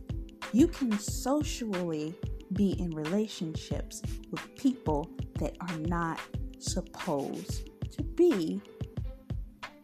you 0.53 0.67
can 0.67 0.97
socially 0.97 2.15
be 2.53 2.71
in 2.79 2.91
relationships 2.91 4.01
with 4.31 4.55
people 4.55 5.09
that 5.39 5.55
are 5.59 5.77
not 5.79 6.19
supposed 6.59 7.69
to 7.91 8.03
be 8.03 8.61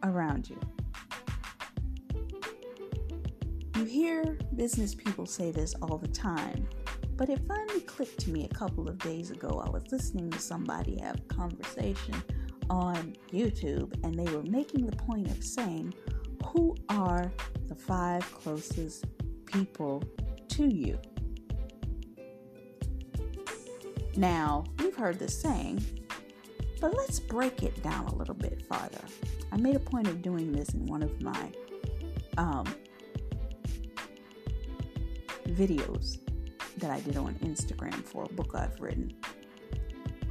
around 0.02 0.48
you. 0.48 0.58
You 3.76 3.84
hear 3.84 4.38
business 4.54 4.94
people 4.94 5.26
say 5.26 5.50
this 5.50 5.74
all 5.82 5.98
the 5.98 6.08
time, 6.08 6.66
but 7.16 7.28
it 7.28 7.40
finally 7.46 7.80
clicked 7.80 8.18
to 8.20 8.30
me 8.30 8.44
a 8.44 8.54
couple 8.54 8.88
of 8.88 8.98
days 8.98 9.30
ago. 9.30 9.62
I 9.64 9.70
was 9.70 9.84
listening 9.90 10.30
to 10.30 10.38
somebody 10.38 10.98
have 11.00 11.20
a 11.20 11.34
conversation 11.34 12.14
on 12.70 13.14
YouTube, 13.32 13.92
and 14.04 14.14
they 14.14 14.30
were 14.32 14.42
making 14.42 14.86
the 14.86 14.96
point 14.96 15.30
of 15.30 15.42
saying, 15.44 15.94
Who 16.46 16.76
are 16.88 17.30
the 17.68 17.74
five 17.74 18.22
closest 18.32 19.06
people 19.46 20.02
to 20.48 20.74
you? 20.74 20.98
Now, 24.16 24.64
we've 24.78 24.94
heard 24.94 25.18
this 25.18 25.40
saying, 25.40 25.84
but 26.80 26.94
let's 26.94 27.18
break 27.18 27.62
it 27.62 27.82
down 27.82 28.06
a 28.06 28.14
little 28.14 28.34
bit 28.34 28.64
farther. 28.66 29.00
I 29.50 29.56
made 29.56 29.74
a 29.74 29.80
point 29.80 30.06
of 30.06 30.22
doing 30.22 30.52
this 30.52 30.70
in 30.70 30.86
one 30.86 31.02
of 31.02 31.20
my 31.20 31.52
um, 32.36 32.64
videos 35.48 36.23
that 36.78 36.90
I 36.90 37.00
did 37.00 37.16
on 37.16 37.34
Instagram 37.36 38.04
for 38.04 38.24
a 38.24 38.32
book 38.34 38.52
I've 38.54 38.80
written. 38.80 39.12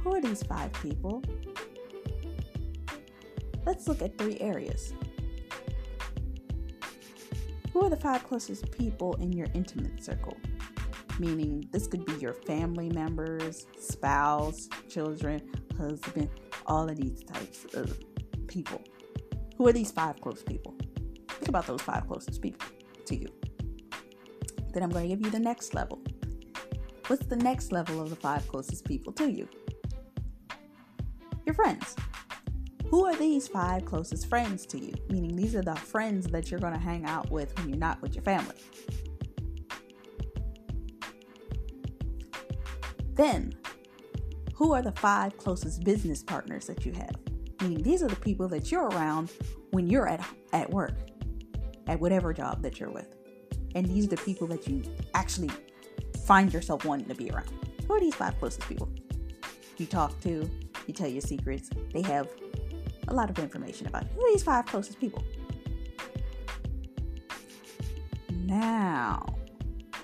Who 0.00 0.14
are 0.14 0.20
these 0.20 0.42
five 0.42 0.72
people? 0.74 1.22
Let's 3.64 3.88
look 3.88 4.02
at 4.02 4.18
three 4.18 4.38
areas. 4.40 4.92
Who 7.72 7.84
are 7.84 7.90
the 7.90 7.96
five 7.96 8.22
closest 8.24 8.70
people 8.70 9.14
in 9.14 9.32
your 9.32 9.48
intimate 9.54 10.04
circle? 10.04 10.36
Meaning, 11.18 11.68
this 11.72 11.86
could 11.86 12.04
be 12.04 12.12
your 12.14 12.34
family 12.34 12.88
members, 12.90 13.66
spouse, 13.78 14.68
children, 14.88 15.40
husband, 15.78 16.28
all 16.66 16.88
of 16.88 16.96
these 16.96 17.22
types 17.24 17.66
of 17.74 17.98
people. 18.46 18.82
Who 19.56 19.66
are 19.66 19.72
these 19.72 19.90
five 19.90 20.20
close 20.20 20.42
people? 20.42 20.74
Think 21.28 21.48
about 21.48 21.66
those 21.66 21.82
five 21.82 22.06
closest 22.06 22.42
people 22.42 22.66
to 23.06 23.16
you. 23.16 23.28
Then 24.72 24.82
I'm 24.82 24.90
going 24.90 25.08
to 25.08 25.16
give 25.16 25.24
you 25.24 25.30
the 25.30 25.38
next 25.38 25.74
level. 25.74 26.02
What's 27.06 27.26
the 27.26 27.36
next 27.36 27.70
level 27.70 28.00
of 28.00 28.08
the 28.08 28.16
five 28.16 28.48
closest 28.48 28.86
people 28.86 29.12
to 29.14 29.30
you? 29.30 29.46
Your 31.44 31.54
friends. 31.54 31.94
Who 32.86 33.04
are 33.04 33.14
these 33.14 33.46
five 33.46 33.84
closest 33.84 34.26
friends 34.28 34.64
to 34.66 34.78
you? 34.78 34.94
Meaning, 35.10 35.36
these 35.36 35.54
are 35.54 35.62
the 35.62 35.74
friends 35.74 36.26
that 36.28 36.50
you're 36.50 36.60
going 36.60 36.72
to 36.72 36.78
hang 36.78 37.04
out 37.04 37.30
with 37.30 37.54
when 37.58 37.68
you're 37.68 37.76
not 37.76 38.00
with 38.00 38.14
your 38.14 38.22
family. 38.22 38.54
Then, 43.12 43.54
who 44.54 44.72
are 44.72 44.80
the 44.80 44.92
five 44.92 45.36
closest 45.36 45.84
business 45.84 46.22
partners 46.22 46.66
that 46.66 46.86
you 46.86 46.92
have? 46.92 47.16
Meaning, 47.60 47.82
these 47.82 48.02
are 48.02 48.08
the 48.08 48.16
people 48.16 48.48
that 48.48 48.72
you're 48.72 48.88
around 48.88 49.30
when 49.72 49.88
you're 49.88 50.08
at, 50.08 50.26
at 50.54 50.70
work, 50.70 50.96
at 51.86 52.00
whatever 52.00 52.32
job 52.32 52.62
that 52.62 52.80
you're 52.80 52.90
with. 52.90 53.14
And 53.74 53.84
these 53.86 54.06
are 54.06 54.10
the 54.10 54.16
people 54.18 54.46
that 54.46 54.66
you 54.66 54.82
actually 55.14 55.50
find 56.24 56.52
yourself 56.52 56.84
wanting 56.84 57.06
to 57.06 57.14
be 57.14 57.30
around. 57.30 57.50
Who 57.86 57.94
are 57.94 58.00
these 58.00 58.14
five 58.14 58.38
closest 58.38 58.66
people? 58.68 58.88
You 59.76 59.86
talk 59.86 60.18
to, 60.20 60.48
you 60.86 60.94
tell 60.94 61.08
your 61.08 61.20
secrets. 61.20 61.70
They 61.92 62.02
have 62.02 62.28
a 63.08 63.14
lot 63.14 63.30
of 63.30 63.38
information 63.38 63.86
about 63.86 64.04
you. 64.04 64.10
Who 64.14 64.26
are 64.26 64.32
these 64.32 64.42
five 64.42 64.66
closest 64.66 64.98
people? 64.98 65.22
Now, 68.30 69.26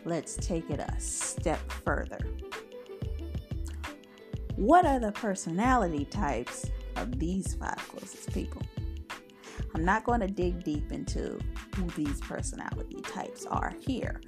let's 0.05 0.37
take 0.37 0.69
it 0.71 0.81
a 0.81 1.01
step 1.01 1.61
further. 1.85 2.19
What 4.57 4.85
are 4.85 4.99
the 4.99 5.13
personality 5.13 6.05
types 6.05 6.71
of 6.97 7.19
these 7.19 7.55
five 7.55 7.79
closest 7.89 8.33
people? 8.33 8.63
I'm 9.75 9.85
not 9.85 10.05
going 10.05 10.21
to 10.21 10.27
dig 10.27 10.65
deep 10.65 10.91
into 10.93 11.39
who 11.77 11.87
these 11.91 12.21
personality 12.21 13.01
types 13.03 13.47
are 13.47 13.75
here, 13.81 14.21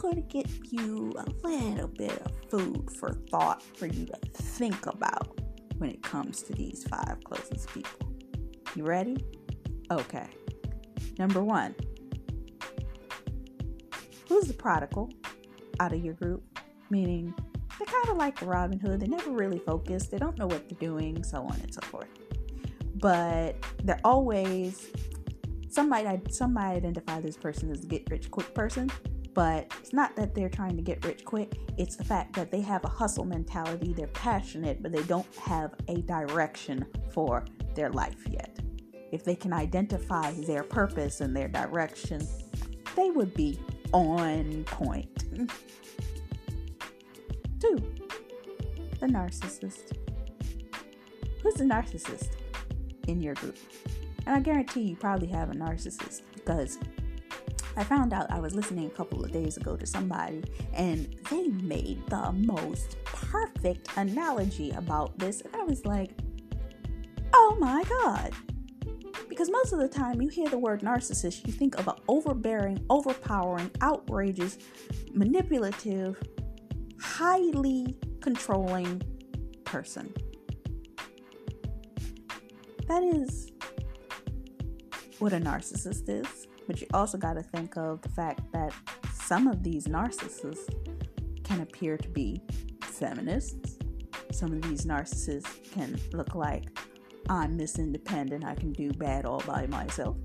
going 0.00 0.16
to 0.16 0.22
get 0.22 0.48
you 0.72 1.12
a 1.18 1.46
little 1.46 1.88
bit 1.88 2.22
of 2.22 2.32
food 2.48 2.90
for 2.98 3.12
thought 3.30 3.62
for 3.76 3.86
you 3.86 4.06
to 4.06 4.16
think 4.32 4.86
about 4.86 5.38
when 5.76 5.90
it 5.90 6.02
comes 6.02 6.42
to 6.42 6.54
these 6.54 6.84
five 6.84 7.18
closest 7.24 7.68
people. 7.68 8.10
You 8.74 8.84
ready? 8.84 9.18
Okay. 9.90 10.26
Number 11.18 11.42
one, 11.44 11.74
who's 14.26 14.46
the 14.46 14.54
prodigal 14.54 15.10
out 15.80 15.92
of 15.92 16.02
your 16.02 16.14
group? 16.14 16.42
Meaning, 16.88 17.34
they're 17.78 17.86
kind 17.86 18.08
of 18.08 18.16
like 18.16 18.40
the 18.40 18.46
Robin 18.46 18.78
Hood. 18.78 19.00
They 19.00 19.06
never 19.06 19.30
really 19.30 19.58
focus. 19.58 20.06
They 20.06 20.18
don't 20.18 20.38
know 20.38 20.46
what 20.46 20.68
they're 20.68 20.78
doing, 20.78 21.22
so 21.22 21.42
on 21.42 21.60
and 21.60 21.74
so 21.74 21.80
forth. 21.82 22.08
But 22.96 23.56
they're 23.84 24.00
always 24.02 24.90
some 25.68 25.88
might 25.88 26.32
some 26.32 26.54
might 26.54 26.76
identify 26.76 27.20
this 27.20 27.36
person 27.36 27.70
as 27.70 27.84
a 27.84 27.86
get 27.86 28.10
rich 28.10 28.30
quick 28.30 28.54
person, 28.54 28.90
but 29.34 29.72
it's 29.78 29.92
not 29.92 30.16
that 30.16 30.34
they're 30.34 30.48
trying 30.48 30.76
to 30.76 30.82
get 30.82 31.04
rich 31.04 31.24
quick. 31.24 31.54
It's 31.78 31.96
the 31.96 32.04
fact 32.04 32.34
that 32.34 32.50
they 32.50 32.60
have 32.60 32.84
a 32.84 32.88
hustle 32.88 33.24
mentality. 33.24 33.92
They're 33.92 34.08
passionate, 34.08 34.82
but 34.82 34.92
they 34.92 35.02
don't 35.04 35.26
have 35.36 35.74
a 35.88 36.02
direction 36.02 36.84
for 37.12 37.44
their 37.74 37.90
life 37.90 38.26
yet. 38.28 38.58
If 39.12 39.24
they 39.24 39.34
can 39.34 39.52
identify 39.52 40.32
their 40.32 40.62
purpose 40.62 41.20
and 41.20 41.34
their 41.34 41.48
direction, 41.48 42.26
they 42.96 43.10
would 43.10 43.34
be 43.34 43.58
on 43.92 44.64
point. 44.64 45.24
Two, 47.60 47.76
the 49.00 49.06
narcissist. 49.06 49.96
Who's 51.42 51.54
the 51.54 51.64
narcissist 51.64 52.30
in 53.08 53.20
your 53.20 53.34
group? 53.34 53.56
And 54.26 54.36
I 54.36 54.40
guarantee 54.40 54.82
you 54.82 54.96
probably 54.96 55.28
have 55.28 55.50
a 55.50 55.54
narcissist 55.54 56.22
because 56.34 56.78
I 57.80 57.84
found 57.84 58.12
out 58.12 58.30
I 58.30 58.40
was 58.40 58.54
listening 58.54 58.88
a 58.88 58.90
couple 58.90 59.24
of 59.24 59.32
days 59.32 59.56
ago 59.56 59.74
to 59.74 59.86
somebody 59.86 60.44
and 60.74 61.16
they 61.30 61.48
made 61.48 62.06
the 62.08 62.30
most 62.30 63.02
perfect 63.06 63.88
analogy 63.96 64.70
about 64.72 65.18
this. 65.18 65.40
And 65.40 65.56
I 65.56 65.64
was 65.64 65.86
like, 65.86 66.10
oh 67.32 67.56
my 67.58 67.82
God. 67.84 68.34
Because 69.30 69.50
most 69.50 69.72
of 69.72 69.78
the 69.78 69.88
time 69.88 70.20
you 70.20 70.28
hear 70.28 70.46
the 70.50 70.58
word 70.58 70.82
narcissist, 70.82 71.46
you 71.46 71.54
think 71.54 71.78
of 71.78 71.88
an 71.88 71.94
overbearing, 72.06 72.84
overpowering, 72.90 73.70
outrageous, 73.80 74.58
manipulative, 75.14 76.22
highly 77.00 77.96
controlling 78.20 79.00
person. 79.64 80.12
That 82.88 83.02
is 83.02 83.50
what 85.18 85.32
a 85.32 85.38
narcissist 85.38 86.10
is. 86.10 86.46
But 86.70 86.80
you 86.80 86.86
also 86.94 87.18
got 87.18 87.32
to 87.32 87.42
think 87.42 87.76
of 87.76 88.00
the 88.00 88.10
fact 88.10 88.42
that 88.52 88.72
some 89.12 89.48
of 89.48 89.64
these 89.64 89.88
narcissists 89.88 90.72
can 91.42 91.62
appear 91.62 91.96
to 91.96 92.08
be 92.10 92.40
feminists. 92.80 93.76
Some 94.30 94.52
of 94.52 94.62
these 94.62 94.86
narcissists 94.86 95.68
can 95.72 95.98
look 96.12 96.36
like 96.36 96.66
I'm 97.28 97.56
Miss 97.56 97.80
Independent, 97.80 98.44
I 98.44 98.54
can 98.54 98.72
do 98.72 98.92
bad 98.92 99.26
all 99.26 99.42
by 99.48 99.66
myself. 99.66 100.16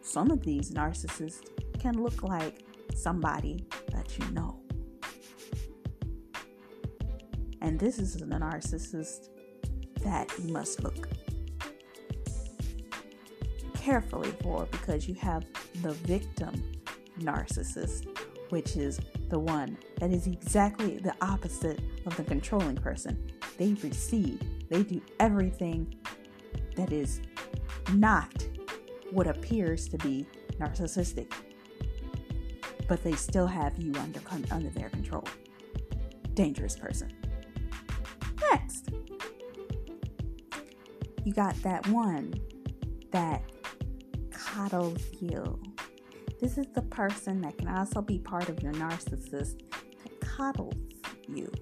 Some 0.00 0.30
of 0.30 0.42
these 0.42 0.70
narcissists 0.70 1.46
can 1.78 2.02
look 2.02 2.22
like 2.22 2.62
somebody 2.94 3.66
that 3.92 4.18
you 4.18 4.30
know. 4.30 4.58
And 7.60 7.78
this 7.78 7.98
is 7.98 8.16
a 8.16 8.24
narcissist 8.24 9.28
that 10.02 10.32
you 10.38 10.54
must 10.54 10.82
look 10.82 11.06
carefully 13.86 14.32
for 14.42 14.66
because 14.72 15.06
you 15.06 15.14
have 15.14 15.44
the 15.80 15.92
victim 15.92 16.60
narcissist, 17.20 18.04
which 18.48 18.76
is 18.76 18.98
the 19.28 19.38
one 19.38 19.78
that 20.00 20.10
is 20.10 20.26
exactly 20.26 20.98
the 20.98 21.14
opposite 21.20 21.78
of 22.04 22.16
the 22.16 22.24
controlling 22.24 22.74
person. 22.74 23.30
They 23.58 23.74
receive, 23.74 24.40
they 24.68 24.82
do 24.82 25.00
everything 25.20 25.94
that 26.74 26.92
is 26.92 27.20
not 27.92 28.44
what 29.12 29.28
appears 29.28 29.86
to 29.90 29.98
be 29.98 30.26
narcissistic, 30.58 31.32
but 32.88 33.04
they 33.04 33.12
still 33.12 33.46
have 33.46 33.78
you 33.78 33.92
under, 34.00 34.20
under 34.50 34.70
their 34.70 34.88
control. 34.88 35.22
Dangerous 36.34 36.74
person. 36.74 37.12
Next, 38.50 38.90
you 41.22 41.32
got 41.32 41.54
that 41.62 41.86
one 41.86 42.34
that 43.12 43.44
coddles 44.56 45.02
you. 45.20 45.60
This 46.40 46.56
is 46.56 46.66
the 46.74 46.80
person 46.80 47.42
that 47.42 47.58
can 47.58 47.68
also 47.68 48.00
be 48.00 48.18
part 48.18 48.48
of 48.48 48.62
your 48.62 48.72
narcissist 48.72 49.60
that 49.70 50.20
coddles 50.20 50.74
you. 51.28 51.52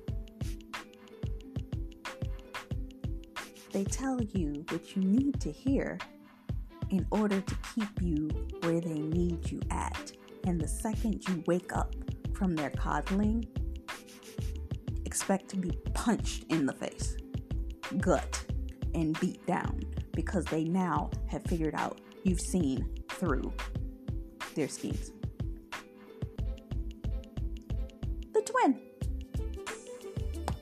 They 3.72 3.82
tell 3.82 4.22
you 4.22 4.64
what 4.68 4.94
you 4.94 5.02
need 5.02 5.40
to 5.40 5.50
hear 5.50 5.98
in 6.90 7.04
order 7.10 7.40
to 7.40 7.54
keep 7.74 8.00
you 8.00 8.28
where 8.60 8.80
they 8.80 9.00
need 9.00 9.50
you 9.50 9.60
at. 9.72 10.12
And 10.44 10.60
the 10.60 10.68
second 10.68 11.28
you 11.28 11.42
wake 11.48 11.74
up 11.74 11.96
from 12.32 12.54
their 12.54 12.70
coddling, 12.70 13.44
expect 15.04 15.48
to 15.48 15.56
be 15.56 15.72
punched 15.94 16.44
in 16.44 16.64
the 16.64 16.74
face, 16.74 17.16
gut, 17.98 18.44
and 18.94 19.18
beat 19.18 19.44
down 19.46 19.80
because 20.12 20.44
they 20.44 20.62
now 20.62 21.10
have 21.26 21.42
figured 21.42 21.74
out 21.74 22.00
you've 22.24 22.40
seen 22.40 22.88
through 23.10 23.52
their 24.54 24.68
schemes. 24.68 25.12
The 28.32 28.42
twin. 28.42 28.80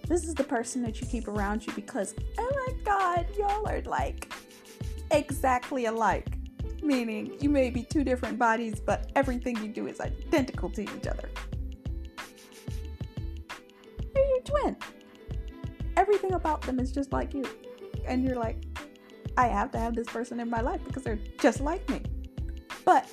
This 0.07 0.25
is 0.25 0.35
the 0.35 0.45
person 0.45 0.83
that 0.83 1.01
you 1.01 1.07
keep 1.07 1.29
around 1.29 1.67
you 1.67 1.73
because, 1.73 2.15
oh 2.37 2.53
my 2.67 2.75
God, 2.85 3.27
y'all 3.39 3.67
are 3.67 3.81
like 3.83 4.31
exactly 5.11 5.87
alike. 5.87 6.27
Meaning, 6.83 7.37
you 7.41 7.49
may 7.49 7.71
be 7.71 7.85
two 7.85 8.03
different 8.03 8.39
bodies, 8.39 8.81
but 8.81 9.13
everything 9.15 9.57
you 9.63 9.69
do 9.69 9.87
is 9.87 10.01
identical 10.01 10.69
to 10.71 10.83
each 10.83 11.07
other. 11.07 11.31
You're 14.15 14.27
your 14.27 14.41
twin. 14.43 14.77
Everything 15.97 16.33
about 16.33 16.63
them 16.63 16.81
is 16.81 16.91
just 16.91 17.13
like 17.13 17.33
you. 17.35 17.45
And 18.05 18.25
you're 18.25 18.37
like, 18.37 18.65
I 19.37 19.49
have 19.49 19.71
to 19.73 19.79
have 19.79 19.95
this 19.95 20.07
person 20.07 20.41
in 20.41 20.51
my 20.51 20.61
life 20.61 20.81
because 20.85 21.03
they're 21.03 21.19
just 21.41 21.61
like 21.61 21.89
me. 21.89 22.03
But 22.85 23.09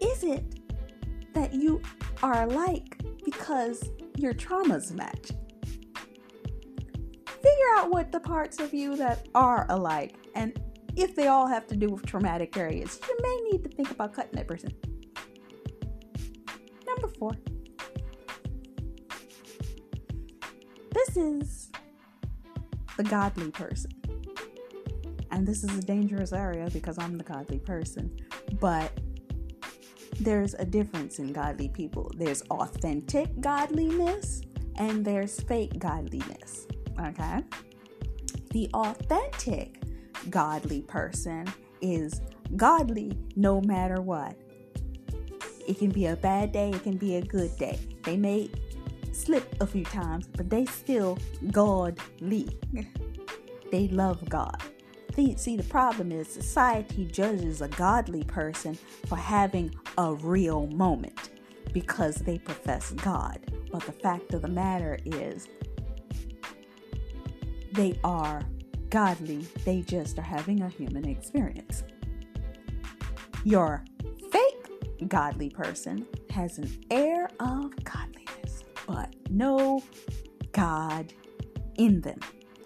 is 0.00 0.24
it 0.24 0.44
that 1.34 1.54
you 1.54 1.80
are 2.22 2.42
alike 2.42 3.00
because 3.24 3.90
your 4.16 4.34
traumas 4.34 4.92
match? 4.92 5.30
Figure 7.26 7.70
out 7.76 7.90
what 7.90 8.12
the 8.12 8.20
parts 8.20 8.58
of 8.60 8.74
you 8.74 8.96
that 8.96 9.28
are 9.34 9.66
alike 9.70 10.14
and 10.34 10.60
if 10.96 11.14
they 11.14 11.28
all 11.28 11.46
have 11.46 11.66
to 11.68 11.76
do 11.76 11.88
with 11.88 12.04
traumatic 12.04 12.56
areas, 12.56 12.98
you 13.08 13.16
may 13.22 13.50
need 13.50 13.62
to 13.62 13.68
think 13.68 13.90
about 13.92 14.12
cutting 14.12 14.32
that 14.32 14.48
person. 14.48 14.70
Number 16.84 17.06
four. 17.06 17.36
This 20.92 21.16
is 21.16 21.70
the 22.96 23.04
godly 23.04 23.52
person 23.52 23.92
and 25.30 25.46
this 25.46 25.64
is 25.64 25.76
a 25.76 25.82
dangerous 25.82 26.32
area 26.32 26.68
because 26.72 26.98
I'm 26.98 27.16
the 27.16 27.24
godly 27.24 27.58
person, 27.58 28.16
but 28.60 28.90
there's 30.20 30.54
a 30.54 30.64
difference 30.64 31.18
in 31.18 31.32
godly 31.32 31.68
people. 31.68 32.10
There's 32.16 32.42
authentic 32.50 33.40
godliness 33.40 34.42
and 34.76 35.04
there's 35.04 35.40
fake 35.40 35.78
godliness. 35.78 36.66
Okay? 37.00 37.40
The 38.50 38.70
authentic 38.74 39.80
godly 40.30 40.82
person 40.82 41.46
is 41.80 42.20
godly 42.56 43.16
no 43.36 43.60
matter 43.60 44.00
what. 44.00 44.36
It 45.66 45.78
can 45.78 45.90
be 45.90 46.06
a 46.06 46.16
bad 46.16 46.52
day, 46.52 46.70
it 46.70 46.82
can 46.82 46.96
be 46.96 47.16
a 47.16 47.22
good 47.22 47.56
day. 47.58 47.78
They 48.02 48.16
may 48.16 48.50
slip 49.12 49.54
a 49.60 49.66
few 49.66 49.84
times, 49.84 50.26
but 50.26 50.48
they 50.48 50.64
still 50.64 51.18
godly. 51.52 52.48
they 53.70 53.88
love 53.88 54.26
God 54.28 54.62
see, 55.36 55.56
the 55.56 55.64
problem 55.64 56.12
is 56.12 56.28
society 56.28 57.04
judges 57.06 57.60
a 57.60 57.68
godly 57.68 58.22
person 58.24 58.78
for 59.06 59.16
having 59.16 59.74
a 59.96 60.14
real 60.14 60.66
moment 60.68 61.30
because 61.72 62.16
they 62.16 62.38
profess 62.38 62.92
God. 62.92 63.38
But 63.72 63.82
the 63.82 63.92
fact 63.92 64.32
of 64.34 64.42
the 64.42 64.48
matter 64.48 64.98
is, 65.04 65.48
they 67.72 67.98
are 68.04 68.42
godly, 68.90 69.46
they 69.64 69.82
just 69.82 70.18
are 70.18 70.22
having 70.22 70.62
a 70.62 70.68
human 70.68 71.06
experience. 71.08 71.82
Your 73.44 73.84
fake 74.30 75.08
godly 75.08 75.50
person 75.50 76.06
has 76.30 76.58
an 76.58 76.70
air 76.90 77.28
of 77.40 77.72
godliness, 77.84 78.62
but 78.86 79.14
no 79.30 79.82
God 80.52 81.12
in 81.76 82.00
them, 82.00 82.20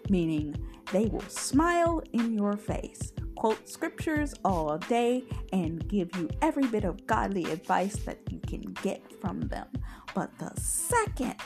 meaning 0.08 0.54
they 0.92 1.06
will 1.06 1.20
smile 1.22 2.02
in 2.12 2.34
your 2.34 2.56
face, 2.56 3.12
quote 3.34 3.68
scriptures 3.68 4.34
all 4.44 4.78
day, 4.78 5.24
and 5.52 5.88
give 5.88 6.14
you 6.16 6.28
every 6.42 6.66
bit 6.66 6.84
of 6.84 7.06
godly 7.06 7.50
advice 7.50 7.96
that 8.04 8.18
you 8.30 8.38
can 8.46 8.60
get 8.82 9.02
from 9.20 9.40
them. 9.40 9.66
But 10.14 10.38
the 10.38 10.52
second 10.60 11.40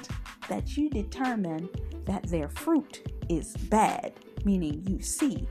that 0.49 0.77
you 0.77 0.91
determine 0.91 1.69
that 2.05 2.25
their 2.25 2.49
fruit 2.49 3.11
is 3.29 3.57
bad, 3.57 4.13
meaning 4.45 4.85
you 4.87 5.01
see 5.01 5.49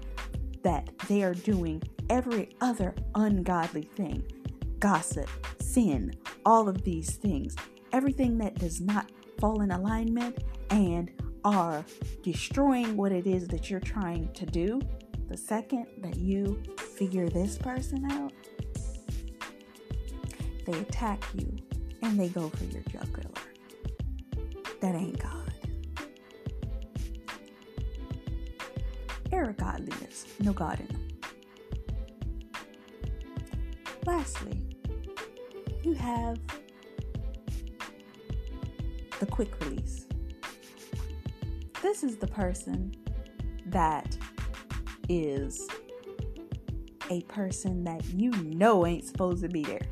that 0.64 0.90
they 1.08 1.24
are 1.24 1.34
doing 1.34 1.82
every 2.10 2.50
other 2.62 2.96
ungodly 3.16 3.84
thing 3.96 4.24
gossip, 4.80 5.30
sin, 5.60 6.14
all 6.46 6.70
of 6.70 6.84
these 6.84 7.16
things, 7.16 7.56
everything 7.92 8.38
that 8.38 8.56
does 8.56 8.82
not 8.82 9.12
fall 9.40 9.62
in 9.62 9.72
alignment 9.72 10.38
and 10.70 11.12
are 11.46 11.86
destroying 12.24 12.98
what 12.98 13.12
it 13.12 13.28
is 13.28 13.48
that 13.48 13.70
you're 13.70 13.80
trying 13.80 14.34
to 14.34 14.46
do, 14.48 14.82
the 15.30 15.38
second 15.38 15.86
that 16.00 16.18
you 16.18 16.62
figure 16.98 17.30
this 17.30 17.58
person 17.58 18.04
out, 18.12 18.34
they 20.66 20.74
attack 20.80 21.24
you 21.36 21.56
and 22.02 22.20
they 22.20 22.30
go 22.30 22.50
for 22.50 22.64
your 22.66 22.82
jugular. 22.84 23.30
That 24.82 24.96
ain't 24.96 25.22
God. 25.22 25.54
Era 29.32 29.54
godliness, 29.54 30.26
no 30.40 30.52
God 30.52 30.80
in 30.80 30.88
them. 30.88 31.08
Lastly, 34.06 34.60
you 35.84 35.94
have 35.94 36.40
the 39.20 39.26
quick 39.28 39.52
release. 39.64 40.08
This 41.86 42.04
is 42.04 42.18
the 42.18 42.26
person 42.26 42.96
that 43.68 44.18
is 45.08 45.68
a 47.12 47.22
person 47.22 47.84
that 47.84 48.04
you 48.06 48.32
know 48.32 48.88
ain't 48.88 49.06
supposed 49.06 49.44
to 49.44 49.50
be 49.50 49.62
there. 49.62 49.86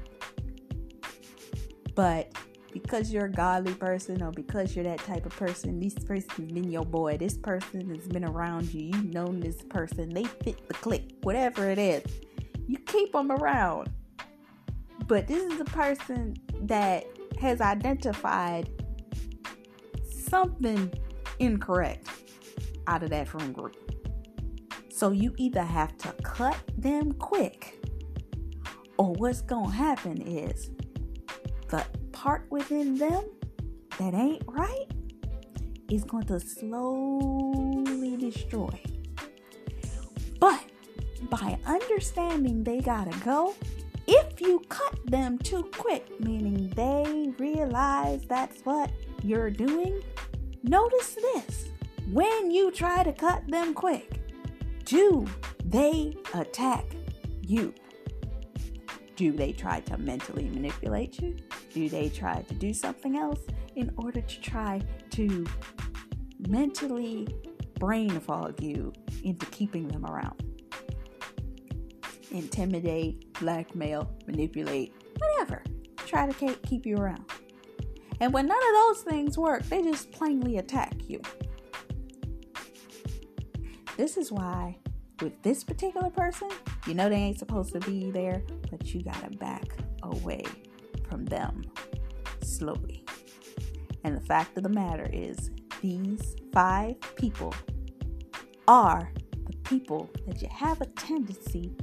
But 1.93 2.33
because 2.71 3.13
you're 3.13 3.25
a 3.25 3.31
godly 3.31 3.75
person 3.75 4.23
or 4.23 4.31
because 4.31 4.75
you're 4.75 4.85
that 4.85 5.01
type 5.01 5.27
of 5.27 5.37
person, 5.37 5.79
this 5.79 5.93
person's 5.93 6.51
been 6.51 6.71
your 6.71 6.83
boy. 6.83 7.17
This 7.17 7.37
person 7.37 7.87
has 7.93 8.07
been 8.07 8.25
around 8.25 8.73
you. 8.73 8.85
You've 8.85 9.13
known 9.13 9.39
this 9.39 9.61
person. 9.69 10.09
They 10.09 10.23
fit 10.23 10.67
the 10.67 10.73
clique, 10.73 11.13
whatever 11.21 11.69
it 11.69 11.77
is. 11.77 12.01
You 12.67 12.79
keep 12.79 13.11
them 13.11 13.31
around. 13.31 13.91
But 15.05 15.27
this 15.27 15.43
is 15.43 15.59
a 15.59 15.65
person 15.65 16.37
that 16.61 17.05
has 17.39 17.61
identified 17.61 18.67
something 20.09 20.91
incorrect 21.39 22.07
out 22.87 23.03
of 23.03 23.09
that 23.09 23.27
friend 23.27 23.53
group. 23.53 23.77
So 24.89 25.11
you 25.11 25.33
either 25.37 25.63
have 25.63 25.97
to 25.99 26.13
cut 26.23 26.57
them 26.77 27.13
quick, 27.13 27.83
or 28.97 29.13
what's 29.13 29.41
to 29.41 29.71
happen 29.71 30.21
is 30.21 30.69
the 31.69 31.83
part 32.11 32.45
within 32.49 32.95
them 32.95 33.23
that 33.99 34.13
ain't 34.13 34.43
right 34.47 34.85
is 35.89 36.03
going 36.03 36.25
to 36.25 36.39
slowly 36.39 38.17
destroy. 38.17 38.79
But 40.39 40.63
by 41.29 41.57
understanding 41.65 42.63
they 42.63 42.79
gotta 42.79 43.17
go, 43.23 43.55
if 44.07 44.41
you 44.41 44.61
cut 44.69 44.99
them 45.05 45.37
too 45.37 45.69
quick, 45.77 46.19
meaning 46.19 46.69
they 46.75 47.33
realize 47.39 48.21
that's 48.27 48.61
what 48.61 48.91
you're 49.23 49.49
doing, 49.49 50.01
notice 50.63 51.15
this. 51.15 51.69
When 52.11 52.51
you 52.51 52.71
try 52.71 53.03
to 53.03 53.13
cut 53.13 53.47
them 53.47 53.73
quick, 53.73 54.19
do 54.85 55.27
they 55.65 56.15
attack 56.33 56.85
you? 57.41 57.73
Do 59.15 59.31
they 59.31 59.51
try 59.51 59.79
to 59.81 59.97
mentally 59.97 60.49
manipulate 60.49 61.21
you? 61.21 61.35
Do 61.73 61.87
they 61.89 62.09
try 62.09 62.41
to 62.41 62.53
do 62.53 62.73
something 62.73 63.17
else 63.17 63.41
in 63.75 63.91
order 63.97 64.21
to 64.21 64.41
try 64.41 64.81
to 65.11 65.45
mentally 66.47 67.27
brain 67.79 68.19
fog 68.19 68.61
you 68.61 68.93
into 69.23 69.45
keeping 69.47 69.87
them 69.87 70.05
around? 70.05 70.53
intimidate, 72.33 73.31
blackmail, 73.39 74.09
manipulate, 74.27 74.93
whatever. 75.17 75.63
Try 75.97 76.29
to 76.29 76.55
keep 76.63 76.85
you 76.85 76.97
around. 76.97 77.23
And 78.19 78.33
when 78.33 78.47
none 78.47 78.57
of 78.57 78.73
those 78.73 79.01
things 79.03 79.37
work, 79.37 79.63
they 79.63 79.81
just 79.81 80.11
plainly 80.11 80.57
attack 80.57 80.93
you. 81.07 81.21
This 83.97 84.17
is 84.17 84.31
why, 84.31 84.77
with 85.21 85.41
this 85.43 85.63
particular 85.63 86.09
person, 86.09 86.49
you 86.87 86.93
know 86.93 87.09
they 87.09 87.15
ain't 87.15 87.39
supposed 87.39 87.73
to 87.73 87.79
be 87.79 88.11
there, 88.11 88.41
but 88.71 88.93
you 88.93 89.03
gotta 89.03 89.29
back 89.37 89.65
away 90.03 90.43
from 91.09 91.25
them 91.25 91.63
slowly. 92.41 93.05
And 94.03 94.17
the 94.17 94.25
fact 94.25 94.57
of 94.57 94.63
the 94.63 94.69
matter 94.69 95.09
is, 95.11 95.51
these 95.81 96.35
five 96.53 96.95
people 97.15 97.53
are 98.67 99.11
the 99.45 99.57
people 99.57 100.09
that 100.27 100.41
you 100.41 100.47
have 100.51 100.81
a 100.81 100.85
tendency 100.85 101.75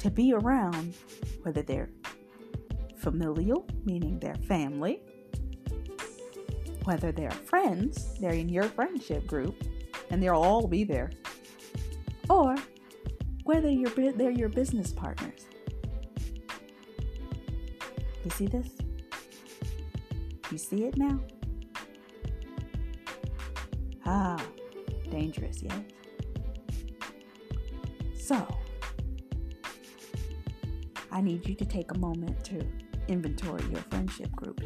to 0.00 0.10
be 0.10 0.32
around, 0.32 0.94
whether 1.42 1.62
they're 1.62 1.90
familial, 2.96 3.66
meaning 3.84 4.18
their 4.18 4.34
family, 4.34 5.02
whether 6.86 7.10
they're 7.10 7.32
friends, 7.32 8.16
they're 8.20 8.30
in 8.30 8.48
your 8.48 8.62
friendship 8.62 9.26
group, 9.26 9.60
and 10.10 10.22
they'll 10.22 10.34
all 10.34 10.68
be 10.68 10.84
there, 10.84 11.10
or 12.30 12.54
whether 13.42 13.68
you're, 13.68 13.90
they're 14.12 14.30
your 14.30 14.48
business 14.48 14.92
partners. 14.92 15.48
You 18.24 18.30
see 18.30 18.46
this? 18.46 18.68
You 20.52 20.58
see 20.58 20.84
it 20.84 20.96
now? 20.96 21.18
Ah, 24.04 24.40
dangerous, 25.10 25.62
yes? 25.62 25.80
So, 28.16 28.46
I 31.10 31.20
need 31.20 31.48
you 31.48 31.56
to 31.56 31.64
take 31.64 31.90
a 31.90 31.98
moment 31.98 32.44
to 32.44 32.64
inventory 33.08 33.64
your 33.72 33.82
friendship 33.90 34.30
group 34.36 34.60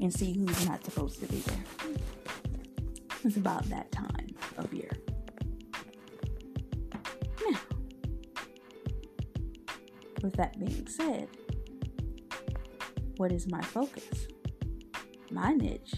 and 0.00 0.12
see 0.12 0.32
who's 0.32 0.66
not 0.66 0.84
supposed 0.84 1.20
to 1.20 1.26
be 1.26 1.38
there. 1.40 1.64
It's 3.24 3.36
about 3.36 3.64
that 3.64 3.92
time 3.92 4.34
of 4.56 4.72
year. 4.72 4.90
Now, 7.50 7.58
with 10.22 10.34
that 10.36 10.58
being 10.58 10.86
said, 10.86 11.28
what 13.18 13.30
is 13.30 13.46
my 13.50 13.60
focus? 13.60 14.28
My 15.30 15.52
niche 15.52 15.94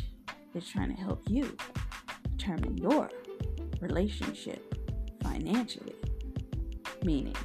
is 0.55 0.69
trying 0.69 0.95
to 0.95 1.01
help 1.01 1.23
you 1.29 1.57
determine 2.37 2.77
your 2.77 3.09
relationship 3.81 4.75
financially, 5.23 5.95
meaning 7.05 7.37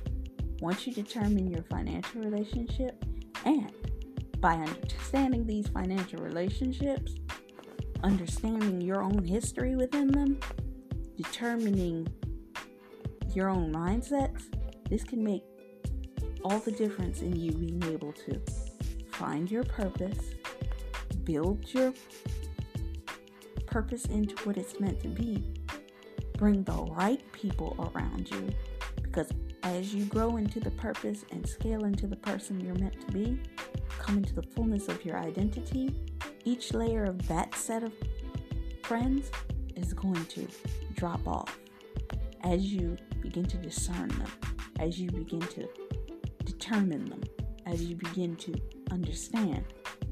once 0.60 0.88
you 0.88 0.94
determine 0.94 1.52
your 1.52 1.62
financial 1.64 2.22
relationship, 2.22 3.06
and 3.46 3.72
by 4.40 4.54
understanding 4.54 5.46
these 5.46 5.68
financial 5.68 6.20
relationships, 6.20 7.16
understanding 8.04 8.82
your 8.82 9.02
own 9.02 9.24
history 9.24 9.76
within 9.76 10.08
them, 10.08 10.40
determining 11.16 12.08
your 13.34 13.50
own 13.50 13.74
mindsets, 13.74 14.44
this 14.90 15.04
can 15.04 15.24
make 15.24 15.44
all 16.44 16.60
the 16.60 16.72
difference 16.72 17.22
in 17.22 17.36
you 17.36 17.52
being 17.52 17.84
able 17.92 18.14
to 18.14 18.42
find 19.12 19.50
your 19.50 19.64
purpose, 19.64 20.36
build 21.24 21.74
your 21.74 21.94
purpose 23.66 24.06
into 24.06 24.36
what 24.46 24.58
it's 24.58 24.80
meant 24.80 25.00
to 25.02 25.08
be, 25.08 25.44
bring 26.38 26.64
the 26.64 26.84
right 26.92 27.22
people 27.32 27.92
around 27.94 28.30
you 28.30 28.50
because 29.18 29.32
as 29.64 29.94
you 29.94 30.06
grow 30.06 30.38
into 30.38 30.60
the 30.60 30.70
purpose 30.72 31.26
and 31.32 31.48
scale 31.48 31.86
into 31.86 32.06
the 32.06 32.16
person 32.16 32.60
you're 32.62 32.76
meant 32.76 33.00
to 33.02 33.12
be, 33.12 33.40
come 34.00 34.18
into 34.18 34.34
the 34.34 34.44
fullness 34.44 34.88
of 34.88 35.04
your 35.06 35.18
identity, 35.18 35.96
each 36.46 36.74
layer 36.74 37.04
of 37.04 37.28
that 37.28 37.54
set 37.56 37.84
of 37.84 37.94
friends 38.84 39.32
is 39.76 39.94
going 39.94 40.26
to 40.26 40.48
drop 40.96 41.28
off 41.28 41.60
as 42.44 42.66
you 42.66 42.98
begin 43.22 43.46
to 43.46 43.58
discern 43.58 44.08
them, 44.10 44.32
as 44.80 45.00
you 45.00 45.12
begin 45.12 45.42
to 45.42 45.68
determine 46.46 47.06
them, 47.06 47.24
as 47.66 47.84
you 47.84 47.96
begin 47.96 48.36
to 48.38 48.54
understand. 48.92 49.64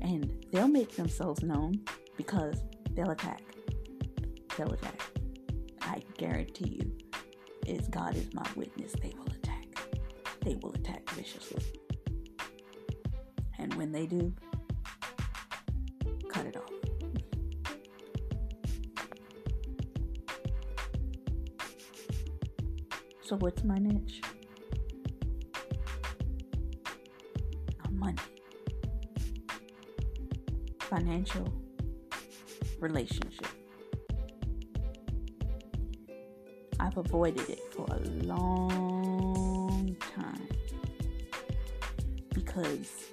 And 0.01 0.45
they'll 0.51 0.67
make 0.67 0.95
themselves 0.95 1.41
known 1.41 1.81
because 2.17 2.61
they'll 2.91 3.11
attack. 3.11 3.41
They'll 4.57 4.73
attack. 4.73 5.01
I 5.81 6.01
guarantee 6.17 6.81
you, 6.81 6.91
as 7.75 7.87
God 7.87 8.15
is 8.15 8.33
my 8.33 8.45
witness, 8.55 8.93
they 9.01 9.13
will 9.17 9.27
attack 9.27 9.65
they 10.45 10.55
will 10.55 10.73
attack 10.73 11.09
viciously. 11.09 11.63
And 13.65 13.73
when 13.73 13.91
they 13.91 14.05
do, 14.05 14.31
cut 16.29 16.45
it 16.45 16.55
off. 16.55 16.69
So, 23.23 23.37
what's 23.37 23.63
my 23.63 23.79
niche? 23.79 24.21
Money, 27.89 28.19
financial 30.81 31.51
relationship. 32.79 33.47
I've 36.79 36.97
avoided 36.97 37.49
it 37.49 37.61
for 37.73 37.87
a 37.89 37.99
long 38.25 39.97
time 40.15 40.47
because 42.35 43.05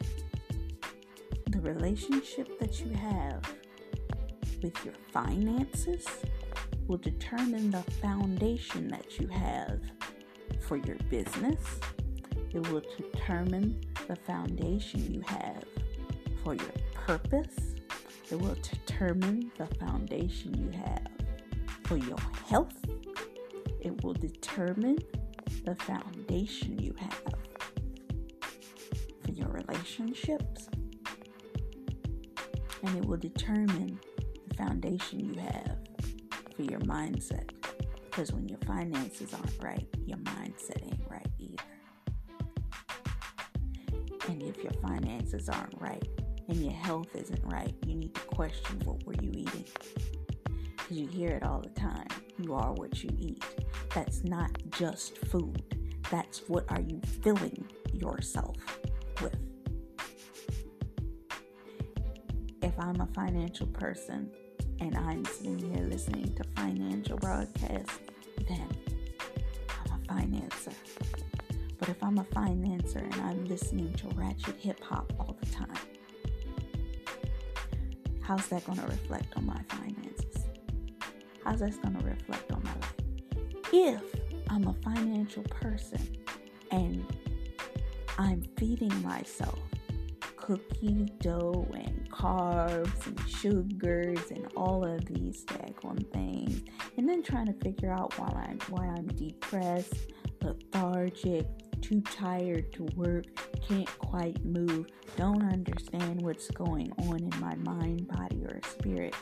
relationship 1.82 2.60
that 2.60 2.78
you 2.78 2.92
have 2.92 3.42
with 4.62 4.84
your 4.84 4.94
finances 5.12 6.06
will 6.86 6.96
determine 6.96 7.72
the 7.72 7.82
foundation 8.00 8.86
that 8.86 9.18
you 9.18 9.26
have 9.26 9.80
for 10.60 10.76
your 10.76 10.94
business. 11.10 11.80
It 12.52 12.68
will 12.68 12.84
determine 12.96 13.80
the 14.06 14.14
foundation 14.14 15.12
you 15.12 15.22
have 15.26 15.64
for 16.44 16.54
your 16.54 16.72
purpose. 16.94 17.74
It 18.30 18.36
will 18.36 18.56
determine 18.62 19.50
the 19.58 19.66
foundation 19.84 20.54
you 20.56 20.78
have 20.78 21.08
for 21.82 21.96
your 21.96 22.20
health. 22.48 22.76
It 23.80 24.04
will 24.04 24.14
determine 24.14 24.98
the 25.64 25.74
foundation 25.74 26.78
you 26.78 26.94
have 27.00 27.34
for 29.24 29.32
your 29.32 29.48
relationships. 29.48 30.68
And 32.82 32.96
it 32.96 33.04
will 33.04 33.16
determine 33.16 33.98
the 34.48 34.54
foundation 34.56 35.20
you 35.20 35.40
have 35.40 35.78
for 36.56 36.62
your 36.62 36.80
mindset. 36.80 37.50
Because 38.04 38.32
when 38.32 38.48
your 38.48 38.58
finances 38.66 39.32
aren't 39.32 39.62
right, 39.62 39.86
your 40.04 40.18
mindset 40.18 40.82
ain't 40.84 41.00
right 41.08 41.26
either. 41.38 41.64
And 44.28 44.42
if 44.42 44.62
your 44.62 44.72
finances 44.74 45.48
aren't 45.48 45.80
right 45.80 46.06
and 46.48 46.56
your 46.56 46.74
health 46.74 47.14
isn't 47.14 47.42
right, 47.44 47.74
you 47.86 47.94
need 47.94 48.14
to 48.14 48.20
question 48.22 48.80
what 48.84 49.04
were 49.06 49.14
you 49.20 49.30
eating. 49.32 49.64
Because 50.76 50.96
you 50.96 51.06
hear 51.06 51.30
it 51.30 51.42
all 51.42 51.60
the 51.60 51.70
time. 51.70 52.08
You 52.38 52.54
are 52.54 52.72
what 52.72 53.02
you 53.02 53.10
eat. 53.18 53.44
That's 53.94 54.24
not 54.24 54.50
just 54.70 55.16
food. 55.18 55.62
That's 56.10 56.40
what 56.48 56.64
are 56.68 56.80
you 56.80 57.00
filling 57.22 57.66
yourself 57.92 58.56
with. 59.22 59.51
I'm 62.82 63.00
a 63.00 63.06
financial 63.14 63.68
person, 63.68 64.28
and 64.80 64.96
I'm 64.96 65.24
sitting 65.24 65.56
here 65.56 65.86
listening 65.86 66.34
to 66.34 66.42
financial 66.56 67.16
broadcasts, 67.16 68.00
then 68.48 68.68
I'm 69.70 69.92
a 69.92 70.12
financer. 70.12 70.74
But 71.78 71.90
if 71.90 72.02
I'm 72.02 72.18
a 72.18 72.24
financer 72.24 72.96
and 72.96 73.14
I'm 73.22 73.44
listening 73.44 73.92
to 73.94 74.08
ratchet 74.16 74.56
hip 74.56 74.80
hop 74.82 75.12
all 75.20 75.36
the 75.40 75.46
time, 75.46 75.78
how's 78.20 78.48
that 78.48 78.66
going 78.66 78.78
to 78.78 78.86
reflect 78.86 79.32
on 79.36 79.46
my 79.46 79.60
finances? 79.68 80.48
How's 81.44 81.60
that 81.60 81.80
going 81.82 81.96
to 82.00 82.04
reflect 82.04 82.50
on 82.50 82.64
my 82.64 82.72
life? 82.72 82.94
If 83.72 84.02
I'm 84.50 84.66
a 84.66 84.74
financial 84.82 85.44
person 85.44 86.16
and 86.72 87.06
I'm 88.18 88.42
feeding 88.56 89.02
myself 89.02 89.60
cookie 90.34 91.06
dough 91.20 91.68
and 91.72 92.01
carbs 92.12 93.06
and 93.06 93.28
sugars 93.28 94.30
and 94.30 94.46
all 94.56 94.84
of 94.84 95.04
these 95.06 95.44
daggone 95.46 96.06
things, 96.12 96.62
and 96.96 97.08
then 97.08 97.22
trying 97.22 97.46
to 97.46 97.54
figure 97.64 97.92
out 97.92 98.16
why 98.18 98.28
I'm 98.48 98.58
why 98.68 98.86
I'm 98.86 99.08
depressed, 99.08 100.12
lethargic, 100.42 101.46
too 101.80 102.00
tired 102.02 102.72
to 102.74 102.84
work, 102.94 103.24
can't 103.66 103.98
quite 103.98 104.44
move, 104.44 104.86
don't 105.16 105.42
understand 105.42 106.22
what's 106.22 106.48
going 106.50 106.92
on 106.98 107.18
in 107.18 107.40
my 107.40 107.56
mind, 107.56 108.06
body, 108.08 108.44
or 108.44 108.60
spirit. 108.68 109.14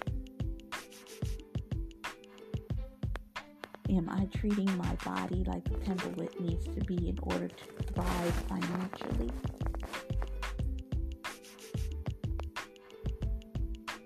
Am 3.88 4.08
I 4.08 4.26
treating 4.38 4.70
my 4.76 4.94
body 5.04 5.42
like 5.46 5.64
the 5.64 5.76
temple 5.84 6.22
it 6.22 6.40
needs 6.40 6.64
to 6.66 6.80
be 6.84 7.08
in 7.08 7.18
order 7.22 7.48
to 7.48 7.92
thrive 7.92 8.34
financially? 8.48 9.30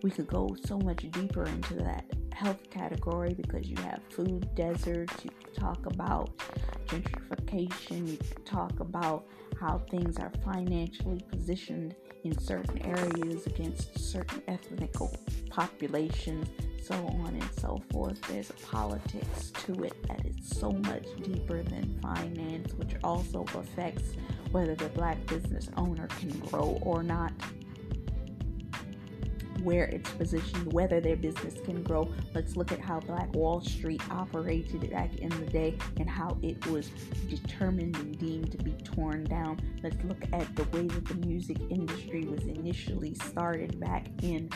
We 0.05 0.11
could 0.11 0.27
go 0.27 0.55
so 0.67 0.79
much 0.81 1.11
deeper 1.13 1.45
into 1.45 1.75
that 1.77 2.05
health 2.35 2.69
category 2.69 3.33
because 3.33 3.71
you 3.71 3.77
have 3.79 4.01
food 4.11 4.47
deserts, 4.55 5.15
you 5.25 5.31
talk 5.59 5.87
about 5.87 6.31
gentrification, 6.87 8.07
you 8.07 8.19
talk 8.45 8.81
about 8.81 9.25
how 9.59 9.79
things 9.91 10.19
are 10.19 10.31
financially 10.45 11.25
positioned 11.31 11.95
in 12.23 12.39
certain 12.39 12.85
areas 12.85 13.47
against 13.47 13.99
certain 13.99 14.43
ethnic 14.47 14.93
populations, 15.49 16.49
so 16.83 16.95
on 16.95 17.29
and 17.29 17.51
so 17.59 17.83
forth. 17.91 18.21
There's 18.29 18.51
a 18.51 18.55
politics 18.55 19.53
to 19.65 19.85
it 19.85 19.95
that 20.07 20.27
is 20.27 20.37
so 20.47 20.71
much 20.71 21.07
deeper 21.23 21.63
than 21.63 21.99
finance, 22.03 22.75
which 22.75 22.95
also 23.03 23.47
affects 23.55 24.13
whether 24.51 24.75
the 24.75 24.91
black 24.91 25.25
business 25.25 25.71
owner 25.79 26.09
can 26.09 26.29
grow 26.41 26.79
or 26.83 27.03
not 27.03 27.33
where 29.65 29.85
it's 29.85 30.11
positioned, 30.13 30.73
whether 30.73 31.01
their 31.01 31.17
business 31.17 31.55
can 31.65 31.83
grow. 31.83 32.13
Let's 32.35 32.57
look 32.57 32.71
at 32.71 32.81
how 32.81 33.01
Black 33.01 33.35
Wall 33.35 33.61
Street 33.61 34.03
operated 34.11 34.91
back 34.91 35.17
in 35.17 35.31
the 35.31 35.47
day 35.47 35.77
and 35.99 36.09
how 36.09 36.37
it 36.43 36.65
was 36.67 36.91
determined 37.29 37.97
and 37.97 38.19
deemed 38.19 38.53
to 38.53 38.59
be 38.59 38.73
torn 38.85 39.25
down. 39.25 39.59
Let's 39.83 40.03
look 40.05 40.23
at 40.33 40.55
the 40.55 40.65
way 40.65 40.87
that 40.87 41.07
the 41.07 41.15
music 41.27 41.59
industry 41.71 42.25
was 42.25 42.43
initially 42.43 43.15
started 43.15 43.81
back 43.81 44.09
in 44.23 44.51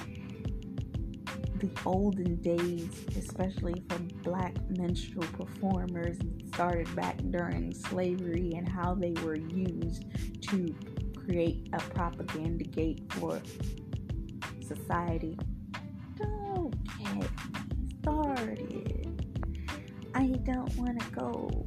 the 1.58 1.70
olden 1.84 2.36
days, 2.36 3.04
especially 3.16 3.82
for 3.88 3.98
black 4.22 4.54
minstrel 4.70 5.26
performers, 5.32 6.16
started 6.52 6.94
back 6.94 7.16
during 7.30 7.74
slavery 7.74 8.52
and 8.56 8.68
how 8.68 8.94
they 8.94 9.12
were 9.24 9.36
used 9.36 10.04
to 10.42 10.74
create 11.14 11.68
a 11.72 11.78
propaganda 11.78 12.64
gate 12.64 13.02
for 13.12 13.40
society. 14.68 15.38
Don't 16.16 16.74
get 16.98 17.30
started. 18.02 19.24
I 20.14 20.26
don't 20.26 20.76
want 20.76 21.00
to 21.00 21.10
go 21.10 21.64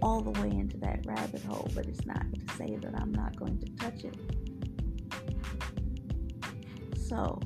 all 0.00 0.20
the 0.20 0.30
way 0.40 0.50
into 0.50 0.76
that 0.78 1.00
rabbit 1.04 1.42
hole, 1.42 1.68
but 1.74 1.86
it's 1.86 2.06
not 2.06 2.24
to 2.32 2.54
say 2.56 2.76
that 2.76 2.94
I'm 3.00 3.12
not 3.12 3.36
going 3.36 3.58
to 3.58 3.66
touch 3.76 4.04
it. 4.04 4.16
So, 6.96 7.40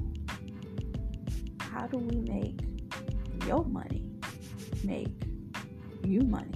how 1.59 1.87
do 1.87 1.99
we 1.99 2.17
make 2.21 2.61
your 3.47 3.65
money 3.65 4.05
make 4.85 5.09
you 6.05 6.21
money? 6.21 6.53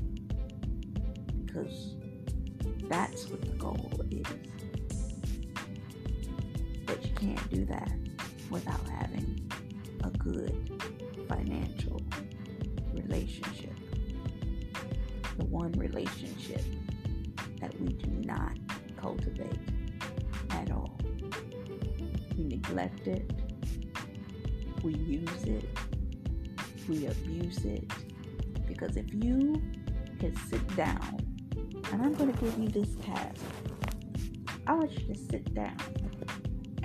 Because 1.45 1.95
that's 2.89 3.29
what 3.29 3.41
the 3.43 3.53
goal 3.53 3.91
is. 4.11 4.27
But 6.87 7.05
you 7.05 7.15
can't 7.15 7.51
do 7.51 7.65
that 7.67 7.93
without 8.51 8.87
having 8.89 9.51
a 10.05 10.11
good 10.11 10.71
financial 11.29 12.01
relationship. 12.93 13.75
The 15.39 15.45
one 15.47 15.73
relationship 15.73 16.63
that 17.61 17.79
we 17.81 17.89
do 17.89 18.11
not 18.27 18.59
cultivate 19.01 19.59
at 20.51 20.71
all. 20.71 20.99
We 22.37 22.45
neglect 22.45 23.07
it, 23.07 23.31
we 24.83 24.95
use 24.95 25.45
it, 25.45 25.69
we 26.89 27.07
abuse 27.07 27.65
it. 27.65 27.91
Because 28.67 28.97
if 28.97 29.13
you 29.13 29.61
can 30.19 30.35
sit 30.49 30.77
down, 30.77 31.19
and 31.93 32.03
I'm 32.03 32.15
going 32.15 32.33
to 32.33 32.41
give 32.41 32.59
you 32.59 32.69
this 32.69 32.95
task, 33.05 33.41
I 34.67 34.75
want 34.75 34.93
you 34.93 35.15
to 35.15 35.19
sit 35.19 35.53
down 35.55 35.77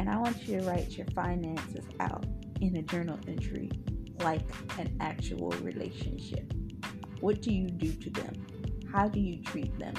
and 0.05 0.13
I 0.13 0.17
want 0.17 0.47
you 0.47 0.59
to 0.59 0.67
write 0.67 0.95
your 0.95 1.07
finances 1.15 1.83
out 1.99 2.27
in 2.61 2.75
a 2.75 2.83
journal 2.83 3.17
entry 3.27 3.71
like 4.19 4.47
an 4.77 4.95
actual 4.99 5.49
relationship. 5.63 6.53
What 7.21 7.41
do 7.41 7.51
you 7.51 7.67
do 7.67 7.91
to 7.91 8.09
them? 8.11 8.45
How 8.91 9.07
do 9.07 9.19
you 9.19 9.41
treat 9.41 9.75
them? 9.79 9.95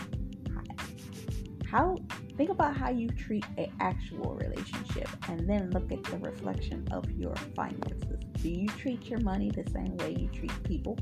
How 1.68 1.96
think 2.36 2.50
about 2.50 2.76
how 2.76 2.90
you 2.90 3.08
treat 3.08 3.44
an 3.58 3.72
actual 3.80 4.36
relationship 4.36 5.08
and 5.28 5.50
then 5.50 5.70
look 5.70 5.90
at 5.90 6.04
the 6.04 6.18
reflection 6.18 6.86
of 6.92 7.10
your 7.10 7.34
finances. 7.56 8.20
Do 8.34 8.48
you 8.48 8.68
treat 8.68 9.06
your 9.06 9.18
money 9.20 9.50
the 9.50 9.68
same 9.72 9.96
way 9.96 10.14
you 10.16 10.28
treat 10.28 10.62
people? 10.62 10.96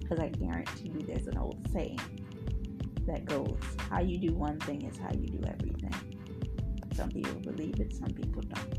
Because 0.00 0.18
I 0.18 0.30
guarantee 0.30 0.88
you 0.88 1.06
there's 1.06 1.28
an 1.28 1.38
old 1.38 1.64
saying 1.72 2.00
that 3.06 3.24
goes, 3.24 3.56
how 3.88 4.00
you 4.00 4.18
do 4.18 4.34
one 4.34 4.58
thing 4.58 4.82
is 4.82 4.98
how 4.98 5.12
you 5.12 5.28
do 5.28 5.44
everything. 5.46 6.19
Some 7.00 7.10
people 7.12 7.40
believe 7.40 7.80
it, 7.80 7.94
some 7.94 8.10
people 8.10 8.42
don't. 8.42 8.78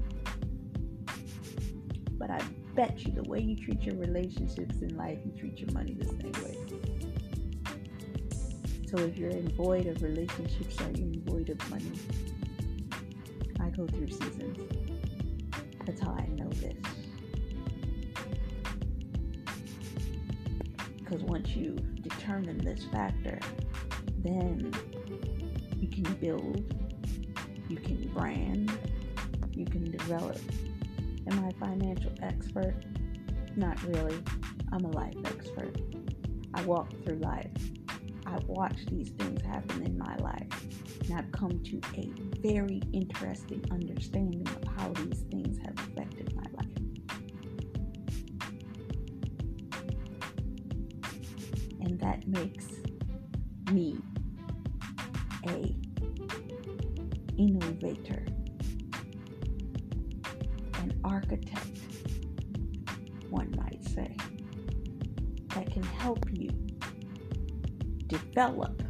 But 2.20 2.30
I 2.30 2.40
bet 2.76 3.04
you 3.04 3.12
the 3.14 3.24
way 3.24 3.40
you 3.40 3.56
treat 3.56 3.82
your 3.82 3.96
relationships 3.96 4.80
in 4.80 4.96
life, 4.96 5.18
you 5.26 5.32
treat 5.40 5.58
your 5.58 5.72
money 5.72 5.96
the 5.96 6.06
same 6.06 6.32
way. 6.44 6.56
So 8.88 9.00
if 9.00 9.18
you're 9.18 9.32
in 9.32 9.50
void 9.56 9.88
of 9.88 10.04
relationships, 10.04 10.80
are 10.82 10.92
you 10.92 11.06
in 11.06 11.24
void 11.26 11.50
of 11.50 11.70
money? 11.72 11.94
I 13.60 13.70
go 13.70 13.88
through 13.88 14.12
seasons. 14.12 14.70
That's 15.88 16.02
how 16.02 16.12
I 16.12 16.28
know 16.28 16.50
this. 16.50 16.78
Because 21.00 21.24
once 21.24 21.56
you 21.56 21.76
determine 22.04 22.60
this 22.60 22.86
factor, 22.86 23.40
then 24.20 24.72
you 25.80 25.88
can 25.88 26.04
build 26.22 26.81
you 27.72 27.78
can 27.78 28.08
brand, 28.10 28.70
you 29.54 29.66
can 29.66 29.90
develop. 29.90 30.38
Am 31.28 31.40
I 31.46 31.48
a 31.48 31.54
financial 31.54 32.12
expert? 32.22 32.76
Not 33.56 33.82
really. 33.84 34.22
I'm 34.74 34.84
a 34.84 34.92
life 34.92 35.16
expert. 35.26 35.78
I 36.54 36.64
walk 36.64 36.92
through 37.06 37.20
life. 37.20 37.48
I've 38.26 38.44
watched 38.44 38.90
these 38.90 39.12
things 39.12 39.42
happen 39.44 39.84
in 39.86 39.98
my 39.98 40.18
life, 40.18 40.48
and 41.06 41.18
I've 41.18 41.32
come 41.32 41.64
to 41.64 41.82
a 41.98 42.12
very 42.42 42.82
interesting 42.92 43.64
understanding 43.72 44.46
of 44.48 44.64
how 44.76 44.90
these 44.90 45.22
things 45.32 45.58
have 45.60 45.78
affected 45.88 46.36
my 46.36 46.44
life. 46.54 46.68
And 51.80 51.98
that 52.02 52.28
makes 52.28 52.68
me 53.72 53.98
a 55.48 55.81
innovator, 57.42 58.24
an 60.76 60.94
architect, 61.04 61.80
one 63.32 63.52
might 63.58 63.84
say, 63.84 64.16
that 65.56 65.72
can 65.72 65.82
help 65.82 66.24
you 66.32 66.52
develop, 68.06 68.84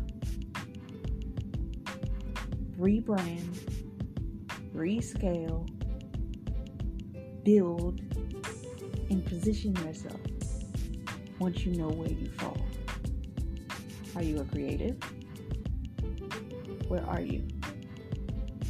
rebrand, 2.77 3.57
rescale, 4.75 5.65
build, 7.45 8.01
and 9.09 9.25
position 9.25 9.73
yourself 9.85 10.19
once 11.39 11.65
you 11.65 11.73
know 11.75 11.89
where 11.89 12.09
you 12.09 12.29
fall. 12.31 12.57
Are 14.13 14.23
you 14.23 14.39
a 14.41 14.43
creative? 14.43 14.97
Where 16.89 17.05
are 17.05 17.21
you? 17.21 17.47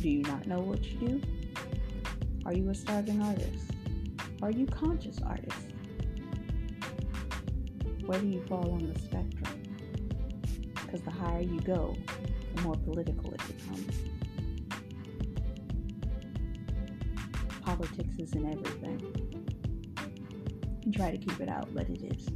Do 0.02 0.10
you 0.10 0.24
not 0.24 0.48
know 0.48 0.62
what 0.62 0.84
you 0.84 0.98
do? 0.98 1.22
Are 2.44 2.54
you 2.54 2.68
a 2.72 2.74
starving 2.74 3.22
artist? 3.22 3.70
Are 4.42 4.50
you 4.50 4.66
conscious 4.66 5.20
artist? 5.24 5.68
Where 8.08 8.20
do 8.20 8.26
you 8.26 8.42
fall 8.48 8.72
on 8.72 8.92
the 8.92 9.00
spectrum? 9.00 9.62
Because 10.74 11.02
the 11.02 11.12
higher 11.12 11.42
you 11.42 11.62
go, 11.62 11.96
the 12.56 12.62
more 12.64 12.74
political 12.78 13.32
it 13.32 13.42
becomes. 13.46 13.96
Politics 17.62 18.16
is 18.18 18.34
in 18.34 18.52
everything. 18.52 19.00
You 20.84 20.92
try 20.94 21.12
to 21.12 21.18
keep 21.20 21.40
it 21.40 21.48
out, 21.48 21.70
but 21.76 21.88
it 21.88 22.02
is. 22.02 22.28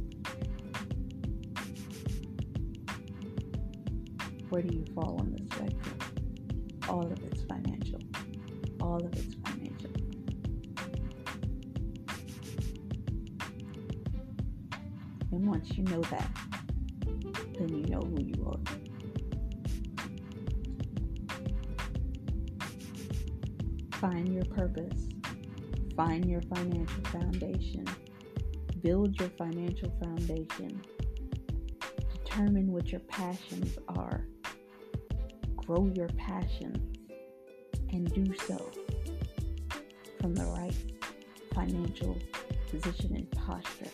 Where 4.50 4.62
do 4.62 4.72
you 4.72 4.84
fall 4.94 5.16
on 5.18 5.32
the 5.32 5.38
spectrum? 5.52 5.98
All 6.88 7.04
of 7.04 7.18
it's 7.24 7.35
financial. 7.48 8.00
All 8.80 8.96
of 8.96 9.12
it's 9.12 9.34
financial. 9.44 9.90
And 15.32 15.46
once 15.46 15.70
you 15.72 15.84
know 15.84 16.00
that, 16.02 16.30
then 17.58 17.68
you 17.68 17.86
know 17.86 18.00
who 18.00 18.22
you 18.22 18.46
are. 18.46 18.58
Find 23.98 24.32
your 24.32 24.44
purpose. 24.44 25.08
Find 25.96 26.24
your 26.28 26.42
financial 26.42 27.02
foundation. 27.04 27.84
Build 28.82 29.18
your 29.18 29.30
financial 29.30 29.90
foundation. 30.02 30.80
Determine 32.24 32.70
what 32.72 32.92
your 32.92 33.00
passions 33.00 33.78
are 33.88 34.26
grow 35.66 35.90
your 35.94 36.08
passions 36.16 36.96
do 38.16 38.34
so 38.48 38.70
from 40.18 40.34
the 40.34 40.44
right 40.46 40.74
financial 41.54 42.16
position 42.70 43.14
and 43.14 43.30
posture. 43.32 43.90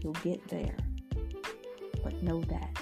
You'll 0.00 0.12
get 0.22 0.46
there. 0.48 0.76
But 2.04 2.22
know 2.22 2.42
that 2.42 2.78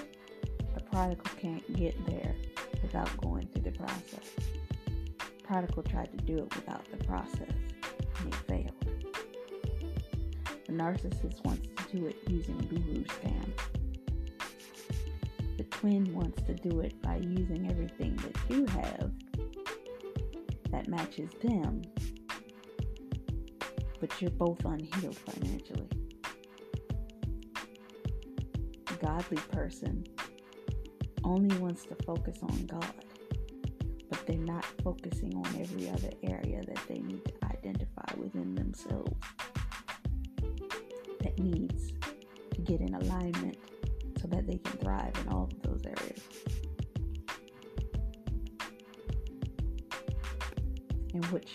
the 0.74 0.80
prodigal 0.82 1.30
can't 1.40 1.74
get 1.74 1.94
there 2.06 2.34
without 2.82 3.16
going 3.22 3.48
through 3.48 3.62
the 3.62 3.78
process. 3.78 4.28
The 5.16 5.42
prodigal 5.42 5.84
tried 5.84 6.10
to 6.18 6.24
do 6.24 6.38
it 6.38 6.54
without 6.54 6.84
the 6.90 7.02
process 7.04 7.56
and 8.18 8.34
he 8.34 8.40
failed. 8.46 8.84
The 10.66 10.72
narcissist 10.72 11.42
wants 11.46 11.66
to 11.76 11.96
do 11.96 12.06
it 12.08 12.16
using 12.26 12.58
guru 12.58 13.04
scams 13.04 13.58
The 15.56 15.64
twin 15.64 16.12
wants 16.12 16.42
to 16.42 16.54
do 16.54 16.80
it 16.80 17.00
by 17.00 17.16
using 17.16 17.70
everything 17.70 18.16
that 18.16 18.36
you 18.54 18.66
have 18.66 19.10
that 20.72 20.88
matches 20.88 21.30
them, 21.42 21.82
but 24.00 24.20
you're 24.20 24.30
both 24.30 24.64
unhealed 24.64 25.16
financially. 25.16 25.88
A 28.90 28.94
godly 29.04 29.36
person 29.52 30.04
only 31.24 31.56
wants 31.58 31.84
to 31.84 31.94
focus 32.04 32.38
on 32.42 32.66
God, 32.66 32.94
but 34.10 34.26
they're 34.26 34.36
not 34.38 34.64
focusing 34.82 35.36
on 35.36 35.46
every 35.60 35.88
other 35.88 36.10
area 36.24 36.62
that 36.66 36.80
they 36.88 36.98
need 36.98 37.24
to 37.24 37.32
identify 37.46 38.12
within 38.16 38.54
themselves 38.54 39.14
that 41.20 41.38
needs 41.38 41.92
to 42.54 42.60
get 42.62 42.80
in 42.80 42.94
alignment 42.94 43.58
so 44.20 44.26
that 44.28 44.46
they 44.46 44.58
can 44.58 44.78
thrive 44.78 45.12
in 45.20 45.28
all 45.32 45.44
of 45.44 45.62
those 45.62 45.82
areas. 45.86 46.22
And 51.22 51.30
which 51.30 51.50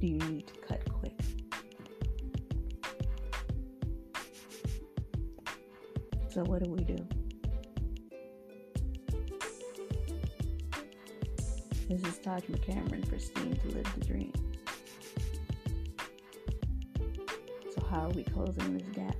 do 0.00 0.06
you 0.06 0.18
need 0.18 0.46
to 0.46 0.54
cut 0.66 0.80
quick? 0.90 1.12
So, 6.30 6.42
what 6.44 6.62
do 6.62 6.70
we 6.70 6.84
do? 6.84 6.96
This 11.90 12.02
is 12.02 12.18
Taj 12.18 12.44
McCameron 12.44 13.06
for 13.06 13.18
Steam 13.18 13.54
to 13.56 13.68
Live 13.68 13.94
the 13.98 14.06
Dream. 14.06 14.32
So, 17.74 17.84
how 17.90 18.06
are 18.06 18.10
we 18.10 18.24
closing 18.24 18.78
this 18.78 18.88
gap? 18.88 19.16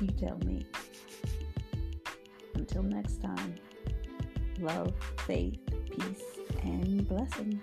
You 0.00 0.08
tell 0.08 0.38
me. 0.44 0.66
Until 2.54 2.82
next 2.82 3.22
time, 3.22 3.54
love, 4.58 4.92
faith, 5.26 5.58
peace, 5.90 6.38
and 6.62 7.06
blessings. 7.08 7.62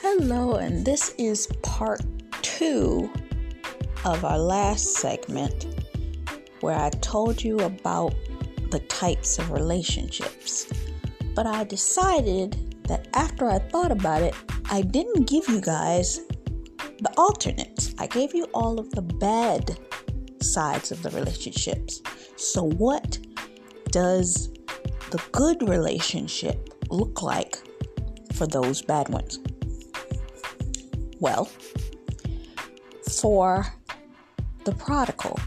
Hello, 0.00 0.54
and 0.54 0.84
this 0.84 1.14
is 1.18 1.48
part 1.62 2.02
two 2.42 3.10
of 4.04 4.24
our 4.24 4.38
last 4.38 4.94
segment 4.94 5.66
where 6.60 6.78
I 6.78 6.90
told 6.90 7.42
you 7.42 7.58
about 7.58 8.14
the 8.70 8.78
types 8.80 9.38
of 9.38 9.50
relationships. 9.50 10.66
But 11.34 11.46
I 11.46 11.64
decided 11.64 12.56
that 12.84 13.08
after 13.14 13.48
I 13.48 13.58
thought 13.58 13.92
about 13.92 14.22
it, 14.22 14.34
I 14.70 14.82
didn't 14.82 15.28
give 15.28 15.48
you 15.48 15.60
guys 15.60 16.20
the 17.00 17.12
alternates. 17.16 17.94
I 17.98 18.06
gave 18.06 18.34
you 18.34 18.44
all 18.54 18.78
of 18.78 18.90
the 18.90 19.02
bad 19.02 19.78
sides 20.42 20.92
of 20.92 21.02
the 21.02 21.10
relationships. 21.10 22.02
So, 22.36 22.64
what 22.64 23.18
does 23.90 24.52
the 25.10 25.22
good 25.32 25.68
relationship 25.68 26.70
look 26.90 27.22
like 27.22 27.56
for 28.34 28.46
those 28.46 28.82
bad 28.82 29.08
ones? 29.08 29.38
Well, 31.20 31.48
for 33.20 33.66
the 34.64 34.72
prodigal, 34.72 35.38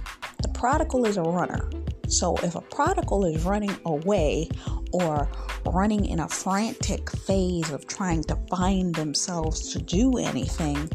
the 0.42 0.50
prodigal 0.50 1.06
is 1.06 1.18
a 1.18 1.22
runner. 1.22 1.70
So 2.08 2.36
if 2.38 2.56
a 2.56 2.62
prodigal 2.62 3.26
is 3.26 3.44
running 3.44 3.76
away 3.86 4.50
or 4.94 5.30
running 5.72 6.06
in 6.06 6.20
a 6.20 6.28
frantic 6.28 7.10
phase 7.10 7.72
of 7.72 7.88
trying 7.88 8.24
to 8.26 8.36
find 8.50 8.96
themselves 8.96 9.72
to 9.74 9.80
do 9.80 10.18
anything, 10.18 10.90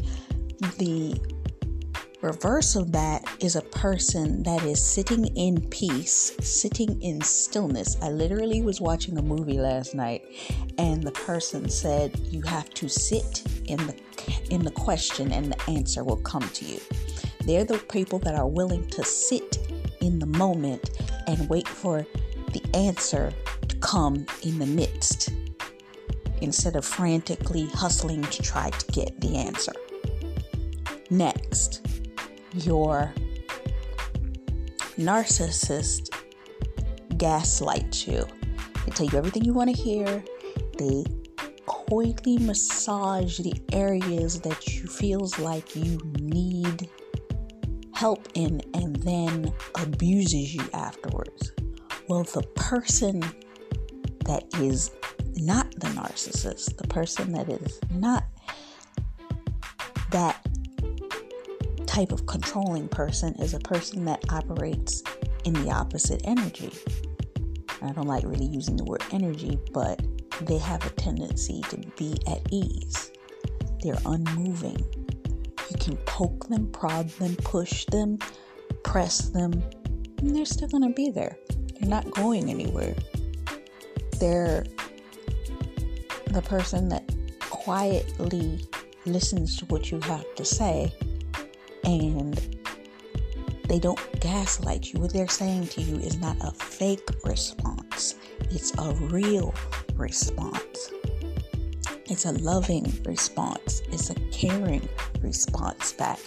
the 0.77 1.19
reverse 2.21 2.75
of 2.75 2.91
that 2.93 3.23
is 3.41 3.55
a 3.55 3.61
person 3.61 4.43
that 4.43 4.63
is 4.63 4.81
sitting 4.81 5.25
in 5.35 5.59
peace, 5.69 6.31
sitting 6.41 7.01
in 7.01 7.21
stillness. 7.21 7.97
I 8.01 8.09
literally 8.09 8.61
was 8.61 8.79
watching 8.79 9.17
a 9.17 9.21
movie 9.21 9.59
last 9.59 9.93
night 9.93 10.23
and 10.77 11.03
the 11.03 11.11
person 11.11 11.69
said 11.69 12.17
you 12.31 12.41
have 12.43 12.69
to 12.71 12.87
sit 12.87 13.43
in 13.65 13.77
the 13.85 13.95
in 14.49 14.63
the 14.63 14.71
question 14.71 15.31
and 15.31 15.51
the 15.51 15.69
answer 15.69 16.03
will 16.03 16.17
come 16.17 16.47
to 16.49 16.65
you. 16.65 16.79
They're 17.45 17.65
the 17.65 17.77
people 17.77 18.19
that 18.19 18.35
are 18.35 18.47
willing 18.47 18.87
to 18.91 19.03
sit 19.03 19.57
in 19.99 20.19
the 20.19 20.25
moment 20.25 20.91
and 21.27 21.49
wait 21.49 21.67
for 21.67 22.05
the 22.53 22.63
answer 22.73 23.33
to 23.67 23.75
come 23.77 24.25
in 24.43 24.59
the 24.59 24.65
midst. 24.65 25.31
instead 26.43 26.75
of 26.75 26.83
frantically 26.85 27.67
hustling 27.67 28.21
to 28.23 28.41
try 28.43 28.69
to 28.69 28.91
get 28.91 29.19
the 29.21 29.37
answer. 29.37 29.71
Next, 31.09 31.87
your 32.53 33.13
narcissist 34.97 36.13
gaslights 37.17 38.07
you. 38.07 38.25
They 38.85 38.91
tell 38.91 39.05
you 39.07 39.17
everything 39.17 39.45
you 39.45 39.53
want 39.53 39.73
to 39.73 39.81
hear. 39.81 40.23
They 40.77 41.05
coyly 41.65 42.37
massage 42.39 43.39
the 43.39 43.53
areas 43.71 44.41
that 44.41 44.67
you 44.67 44.87
feels 44.87 45.39
like 45.39 45.75
you 45.75 45.97
need 46.19 46.89
help 47.93 48.27
in 48.33 48.61
and 48.73 48.97
then 48.97 49.53
abuses 49.75 50.53
you 50.53 50.63
afterwards. 50.73 51.53
Well, 52.07 52.23
the 52.23 52.43
person 52.55 53.21
that 54.25 54.43
is 54.59 54.91
not 55.35 55.71
the 55.71 55.87
narcissist, 55.87 56.77
the 56.77 56.87
person 56.87 57.31
that 57.33 57.49
is 57.49 57.79
not 57.93 58.25
that 60.11 60.45
type 61.87 62.11
of 62.11 62.25
controlling 62.25 62.87
person 62.87 63.33
is 63.35 63.53
a 63.53 63.59
person 63.59 64.05
that 64.05 64.23
operates 64.31 65.03
in 65.45 65.53
the 65.53 65.71
opposite 65.71 66.21
energy. 66.25 66.71
I 67.81 67.91
don't 67.91 68.07
like 68.07 68.23
really 68.25 68.45
using 68.45 68.77
the 68.77 68.83
word 68.83 69.03
energy, 69.11 69.59
but 69.71 70.01
they 70.41 70.57
have 70.57 70.85
a 70.85 70.89
tendency 70.91 71.61
to 71.69 71.77
be 71.97 72.17
at 72.27 72.41
ease. 72.51 73.11
They're 73.81 73.97
unmoving. 74.05 74.77
You 75.69 75.77
can 75.79 75.97
poke 76.05 76.47
them, 76.47 76.71
prod 76.71 77.09
them, 77.09 77.35
push 77.37 77.85
them, 77.85 78.17
press 78.83 79.29
them, 79.29 79.63
and 80.19 80.35
they're 80.35 80.45
still 80.45 80.69
going 80.69 80.87
to 80.87 80.93
be 80.93 81.09
there. 81.11 81.37
They're 81.83 81.89
not 81.89 82.11
going 82.11 82.49
anywhere. 82.49 82.95
They're 84.17 84.63
the 86.27 86.41
person 86.41 86.87
that 86.87 87.03
quietly 87.41 88.65
listens 89.05 89.57
to 89.57 89.65
what 89.65 89.91
you 89.91 89.99
have 89.99 90.23
to 90.35 90.45
say 90.45 90.93
and 91.83 92.55
they 93.67 93.79
don't 93.79 93.99
gaslight 94.21 94.93
you. 94.93 95.01
What 95.01 95.11
they're 95.11 95.27
saying 95.27 95.67
to 95.67 95.81
you 95.81 95.97
is 95.97 96.17
not 96.19 96.37
a 96.39 96.51
fake 96.51 97.09
response, 97.25 98.15
it's 98.49 98.71
a 98.77 98.93
real 98.93 99.53
response. 99.95 100.89
It's 102.05 102.23
a 102.23 102.31
loving 102.31 102.97
response, 103.03 103.81
it's 103.91 104.09
a 104.09 104.15
caring 104.31 104.87
response 105.19 105.91
back, 105.91 106.19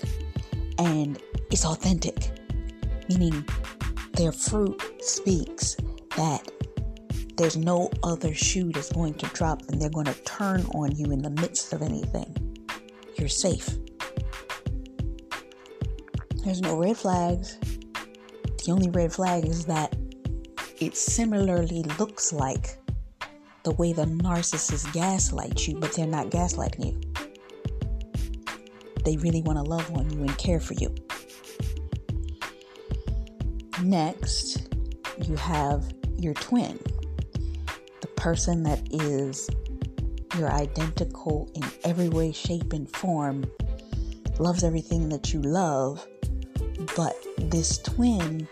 and 0.79 1.19
it's 1.51 1.65
authentic, 1.65 2.31
meaning 3.09 3.43
their 4.13 4.33
fruit 4.33 4.83
speaks 5.07 5.77
that 6.17 6.51
there's 7.37 7.57
no 7.57 7.91
other 8.03 8.35
shoe 8.35 8.73
that's 8.73 8.93
going 8.93 9.15
to 9.15 9.27
drop 9.27 9.63
and 9.69 9.81
they're 9.81 9.91
going 9.91 10.07
to 10.07 10.15
turn 10.25 10.63
on 10.75 10.97
you 10.97 11.11
in 11.13 11.23
the 11.23 11.31
midst 11.31 11.73
of 11.73 11.83
anything. 11.83 12.35
You're 13.19 13.29
safe. 13.29 13.69
There's 16.45 16.61
no 16.61 16.77
red 16.79 16.97
flags. 16.97 17.59
The 18.65 18.73
only 18.73 18.89
red 18.91 19.13
flag 19.13 19.45
is 19.45 19.67
that 19.67 19.95
it 20.81 20.97
similarly 20.97 21.83
looks 21.99 22.33
like 22.33 22.79
the 23.65 23.73
way 23.73 23.93
the 23.93 24.05
narcissist 24.05 24.93
gaslights 24.93 25.67
you, 25.67 25.77
but 25.79 25.93
they're 25.93 26.07
not 26.07 26.31
gaslighting 26.31 26.87
you. 26.87 27.01
They 29.05 29.17
really 29.17 29.43
want 29.43 29.59
to 29.59 29.63
love 29.63 29.91
on 29.95 30.11
you 30.11 30.21
and 30.21 30.37
care 30.39 30.61
for 30.61 30.75
you. 30.75 30.95
Next, 33.83 34.66
you 35.23 35.37
have 35.37 35.93
your 36.17 36.35
twin, 36.35 36.79
the 38.01 38.07
person 38.17 38.63
that 38.65 38.81
is 38.93 39.49
your 40.37 40.51
identical 40.51 41.49
in 41.55 41.63
every 41.85 42.09
way, 42.09 42.33
shape, 42.33 42.73
and 42.73 42.91
form, 42.97 43.45
loves 44.39 44.65
everything 44.65 45.09
that 45.09 45.33
you 45.33 45.41
love, 45.41 46.07
but 46.95 47.17
this 47.39 47.79
twin 47.79 48.47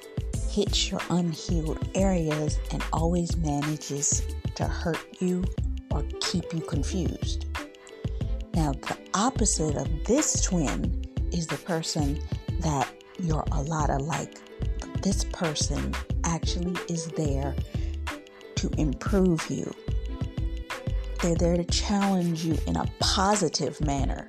hits 0.51 0.91
your 0.91 1.01
unhealed 1.11 1.89
areas 1.95 2.59
and 2.71 2.83
always 2.93 3.37
manages 3.39 4.23
to 4.55 4.65
hurt 4.65 5.05
you 5.21 5.45
or 5.91 6.05
keep 6.21 6.53
you 6.53 6.61
confused. 6.61 7.47
Now, 8.55 8.73
the 8.73 8.97
opposite 9.15 9.77
of 9.77 9.89
this 10.05 10.43
twin 10.43 11.05
is 11.33 11.47
the 11.49 11.57
person 11.59 12.21
that 12.61 12.89
you're 13.19 13.45
a 13.53 13.63
lot 13.63 13.91
alike. 13.91 14.39
But 14.81 15.03
this 15.03 15.25
person 15.25 15.93
actually 16.25 16.77
is 16.89 17.07
there 17.09 17.55
to 18.57 18.71
improve 18.79 19.49
you. 19.49 19.73
They're 21.23 21.37
there 21.37 21.57
to 21.57 21.65
challenge 21.65 22.45
you 22.45 22.59
in 22.67 22.77
a 22.77 22.87
positive 22.99 23.81
manner 23.81 24.29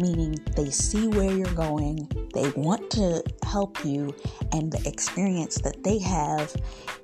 meaning 0.00 0.34
they 0.56 0.70
see 0.70 1.06
where 1.08 1.30
you're 1.30 1.54
going, 1.54 2.08
they 2.32 2.48
want 2.50 2.90
to 2.90 3.22
help 3.44 3.84
you, 3.84 4.14
and 4.52 4.72
the 4.72 4.88
experience 4.88 5.56
that 5.56 5.82
they 5.84 5.98
have, 5.98 6.54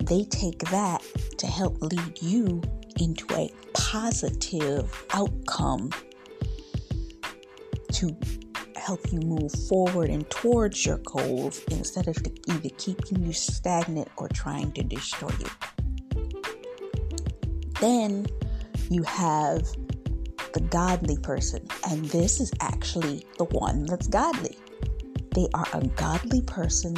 they 0.00 0.24
take 0.24 0.58
that 0.70 1.02
to 1.36 1.46
help 1.46 1.80
lead 1.82 2.22
you 2.22 2.62
into 2.98 3.26
a 3.34 3.50
positive 3.74 5.04
outcome 5.12 5.90
to 7.92 8.16
help 8.86 9.00
you 9.10 9.18
move 9.18 9.50
forward 9.68 10.08
and 10.08 10.30
towards 10.30 10.86
your 10.86 10.98
goals 10.98 11.60
instead 11.72 12.06
of 12.06 12.16
either 12.46 12.68
keeping 12.78 13.20
you 13.20 13.32
stagnant 13.32 14.08
or 14.16 14.28
trying 14.28 14.70
to 14.70 14.84
destroy 14.84 15.30
you. 15.40 15.50
Then 17.80 18.26
you 18.88 19.02
have 19.02 19.62
the 20.52 20.60
godly 20.70 21.16
person, 21.18 21.66
and 21.90 22.04
this 22.06 22.40
is 22.40 22.52
actually 22.60 23.26
the 23.38 23.44
one 23.46 23.86
that's 23.86 24.06
godly. 24.06 24.56
They 25.34 25.48
are 25.52 25.66
a 25.72 25.84
godly 25.88 26.42
person. 26.42 26.94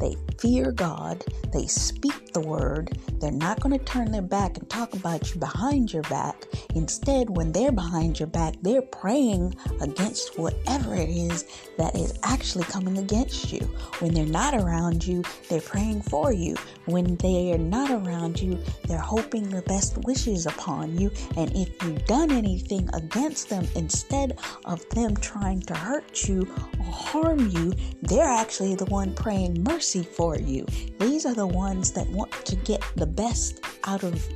They 0.00 0.16
fear 0.40 0.72
God. 0.72 1.22
They 1.52 1.66
speak 1.66 2.25
the 2.36 2.46
word. 2.46 2.98
They're 3.18 3.30
not 3.30 3.60
going 3.60 3.78
to 3.78 3.84
turn 3.86 4.12
their 4.12 4.20
back 4.20 4.58
and 4.58 4.68
talk 4.68 4.92
about 4.92 5.32
you 5.32 5.40
behind 5.40 5.90
your 5.90 6.02
back. 6.02 6.44
Instead, 6.74 7.30
when 7.30 7.50
they're 7.50 7.72
behind 7.72 8.20
your 8.20 8.26
back, 8.26 8.56
they're 8.60 8.82
praying 8.82 9.54
against 9.80 10.38
whatever 10.38 10.94
it 10.94 11.08
is 11.08 11.46
that 11.78 11.96
is 11.96 12.18
actually 12.24 12.64
coming 12.64 12.98
against 12.98 13.52
you. 13.52 13.60
When 14.00 14.12
they're 14.12 14.26
not 14.26 14.52
around 14.52 15.06
you, 15.06 15.24
they're 15.48 15.62
praying 15.62 16.02
for 16.02 16.30
you. 16.30 16.56
When 16.84 17.16
they 17.16 17.54
are 17.54 17.58
not 17.58 17.90
around 17.90 18.38
you, 18.38 18.58
they're 18.86 18.98
hoping 18.98 19.48
the 19.48 19.62
best 19.62 19.96
wishes 20.04 20.44
upon 20.44 20.98
you. 20.98 21.10
And 21.38 21.50
if 21.56 21.82
you've 21.82 22.04
done 22.04 22.30
anything 22.30 22.90
against 22.92 23.48
them, 23.48 23.66
instead 23.74 24.38
of 24.66 24.86
them 24.90 25.16
trying 25.16 25.62
to 25.62 25.74
hurt 25.74 26.28
you 26.28 26.42
or 26.78 26.84
harm 26.84 27.48
you, 27.48 27.72
they're 28.02 28.28
actually 28.28 28.74
the 28.74 28.84
one 28.86 29.14
praying 29.14 29.62
mercy 29.62 30.02
for 30.02 30.36
you. 30.36 30.66
These 31.00 31.24
are 31.24 31.34
the 31.34 31.46
ones 31.46 31.92
that 31.92 32.06
want 32.10 32.25
to 32.44 32.56
get 32.56 32.82
the 32.96 33.06
best 33.06 33.60
out 33.84 34.02
of 34.02 34.26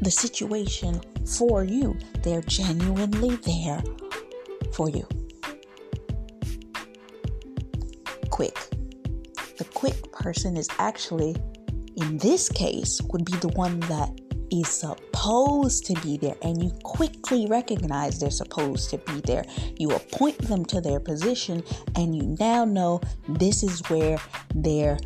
the 0.00 0.10
situation 0.10 1.00
for 1.26 1.64
you. 1.64 1.96
They're 2.22 2.42
genuinely 2.42 3.36
there 3.36 3.82
for 4.72 4.88
you. 4.88 5.06
Quick. 8.30 8.56
The 9.56 9.64
quick 9.74 10.12
person 10.12 10.56
is 10.56 10.68
actually, 10.78 11.34
in 11.96 12.18
this 12.18 12.48
case, 12.48 13.00
would 13.10 13.24
be 13.24 13.36
the 13.38 13.48
one 13.48 13.80
that 13.80 14.10
is 14.50 14.68
supposed 14.68 15.84
to 15.86 15.94
be 16.00 16.16
there, 16.16 16.36
and 16.42 16.62
you 16.62 16.70
quickly 16.82 17.46
recognize 17.46 18.18
they're 18.18 18.30
supposed 18.30 18.88
to 18.90 18.98
be 18.98 19.20
there. 19.20 19.44
You 19.78 19.90
appoint 19.90 20.38
them 20.38 20.64
to 20.66 20.80
their 20.80 21.00
position, 21.00 21.62
and 21.96 22.14
you 22.14 22.36
now 22.38 22.64
know 22.64 23.00
this 23.28 23.62
is 23.62 23.80
where 23.90 24.18
their 24.54 24.98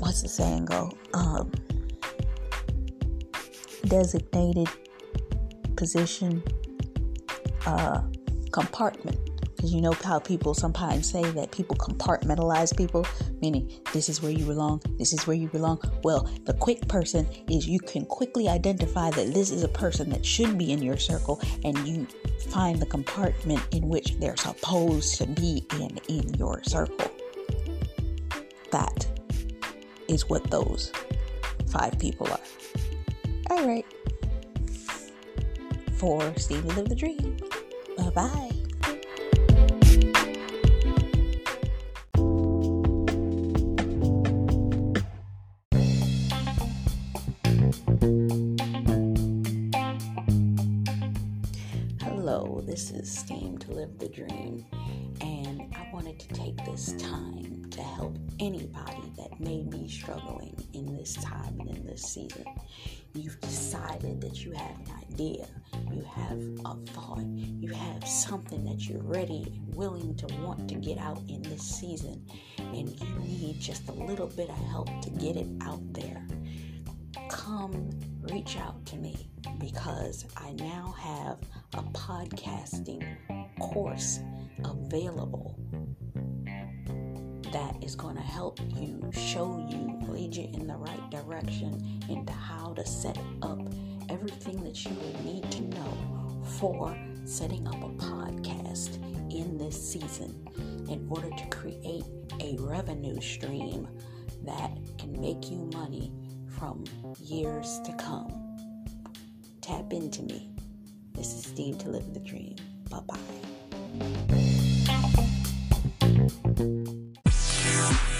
what's 0.00 0.22
the 0.22 0.28
saying 0.28 0.64
go? 0.64 0.90
Um, 1.14 1.52
designated 3.86 4.68
position 5.76 6.42
uh, 7.66 8.02
compartment. 8.52 9.18
Because 9.56 9.74
you 9.74 9.82
know 9.82 9.92
how 9.92 10.18
people 10.18 10.54
sometimes 10.54 11.10
say 11.10 11.22
that 11.22 11.50
people 11.50 11.76
compartmentalize 11.76 12.74
people, 12.74 13.06
meaning 13.42 13.70
this 13.92 14.08
is 14.08 14.22
where 14.22 14.32
you 14.32 14.46
belong, 14.46 14.80
this 14.98 15.12
is 15.12 15.26
where 15.26 15.36
you 15.36 15.48
belong. 15.48 15.78
Well, 16.02 16.30
the 16.44 16.54
quick 16.54 16.88
person 16.88 17.28
is 17.50 17.68
you 17.68 17.78
can 17.78 18.06
quickly 18.06 18.48
identify 18.48 19.10
that 19.10 19.34
this 19.34 19.50
is 19.50 19.62
a 19.62 19.68
person 19.68 20.08
that 20.10 20.24
should 20.24 20.56
be 20.56 20.72
in 20.72 20.82
your 20.82 20.96
circle, 20.96 21.42
and 21.62 21.76
you 21.86 22.06
find 22.48 22.80
the 22.80 22.86
compartment 22.86 23.60
in 23.72 23.86
which 23.86 24.18
they're 24.18 24.36
supposed 24.38 25.16
to 25.16 25.26
be 25.26 25.66
in 25.78 25.98
in 26.08 26.32
your 26.34 26.62
circle. 26.64 27.10
That 28.70 29.09
is 30.10 30.28
what 30.28 30.50
those 30.50 30.92
five 31.68 31.98
people 31.98 32.26
are. 32.26 32.40
All 33.50 33.66
right. 33.66 33.86
For 35.94 36.36
Steam 36.36 36.62
to 36.62 36.68
Live 36.68 36.88
the 36.88 36.96
Dream. 36.96 37.36
Bye 37.96 38.10
bye. 38.10 38.50
Hello, 52.02 52.62
this 52.66 52.90
is 52.90 53.10
Steam 53.10 53.58
to 53.58 53.72
Live 53.72 53.98
the 53.98 54.08
Dream, 54.08 54.64
wanted 56.00 56.18
to 56.18 56.28
take 56.28 56.64
this 56.64 56.94
time 56.94 57.62
to 57.70 57.82
help 57.82 58.16
anybody 58.38 59.12
that 59.18 59.38
may 59.38 59.62
be 59.64 59.86
struggling 59.86 60.56
in 60.72 60.96
this 60.96 61.12
time 61.16 61.60
and 61.60 61.68
in 61.68 61.86
this 61.86 62.00
season. 62.00 62.42
You've 63.12 63.38
decided 63.42 64.18
that 64.22 64.42
you 64.42 64.52
have 64.52 64.76
an 64.78 64.92
idea, 65.12 65.46
you 65.92 66.02
have 66.02 66.38
a 66.64 66.74
thought, 66.92 67.26
you 67.36 67.68
have 67.74 68.08
something 68.08 68.64
that 68.64 68.88
you're 68.88 69.02
ready 69.02 69.42
and 69.54 69.74
willing 69.74 70.14
to 70.16 70.26
want 70.36 70.70
to 70.70 70.74
get 70.76 70.96
out 70.96 71.20
in 71.28 71.42
this 71.42 71.60
season, 71.60 72.26
and 72.56 72.98
you 72.98 73.18
need 73.18 73.60
just 73.60 73.86
a 73.90 73.92
little 73.92 74.28
bit 74.28 74.48
of 74.48 74.56
help 74.70 74.88
to 75.02 75.10
get 75.10 75.36
it 75.36 75.48
out 75.60 75.82
there. 75.92 76.26
Come 77.28 77.90
reach 78.22 78.56
out 78.56 78.86
to 78.86 78.96
me 78.96 79.28
because 79.58 80.24
I 80.34 80.52
now 80.52 80.94
have 80.98 81.38
a 81.74 81.82
podcasting 81.92 83.04
course 83.58 84.20
available 84.64 85.58
that 87.52 87.76
is 87.82 87.94
going 87.94 88.16
to 88.16 88.22
help 88.22 88.60
you, 88.76 89.10
show 89.12 89.66
you, 89.70 89.98
lead 90.08 90.36
you 90.36 90.48
in 90.54 90.66
the 90.66 90.76
right 90.76 91.10
direction 91.10 92.00
into 92.08 92.32
how 92.32 92.72
to 92.74 92.86
set 92.86 93.18
up 93.42 93.60
everything 94.08 94.62
that 94.64 94.84
you 94.84 94.92
would 94.92 95.24
need 95.24 95.50
to 95.50 95.62
know 95.62 96.42
for 96.58 96.96
setting 97.24 97.66
up 97.66 97.82
a 97.82 97.88
podcast 98.02 98.96
in 99.32 99.56
this 99.58 99.92
season 99.92 100.34
in 100.88 101.06
order 101.08 101.30
to 101.30 101.46
create 101.46 102.04
a 102.40 102.56
revenue 102.58 103.20
stream 103.20 103.86
that 104.44 104.70
can 104.98 105.20
make 105.20 105.50
you 105.50 105.70
money 105.72 106.12
from 106.58 106.84
years 107.20 107.80
to 107.84 107.92
come. 107.94 108.32
Tap 109.60 109.92
into 109.92 110.22
me. 110.22 110.50
This 111.12 111.34
is 111.34 111.44
Steam 111.44 111.76
to 111.78 111.90
Live 111.90 112.14
the 112.14 112.20
Dream. 112.20 112.56
Bye 112.88 113.00
bye. 116.56 116.96
Peace. 117.70 118.19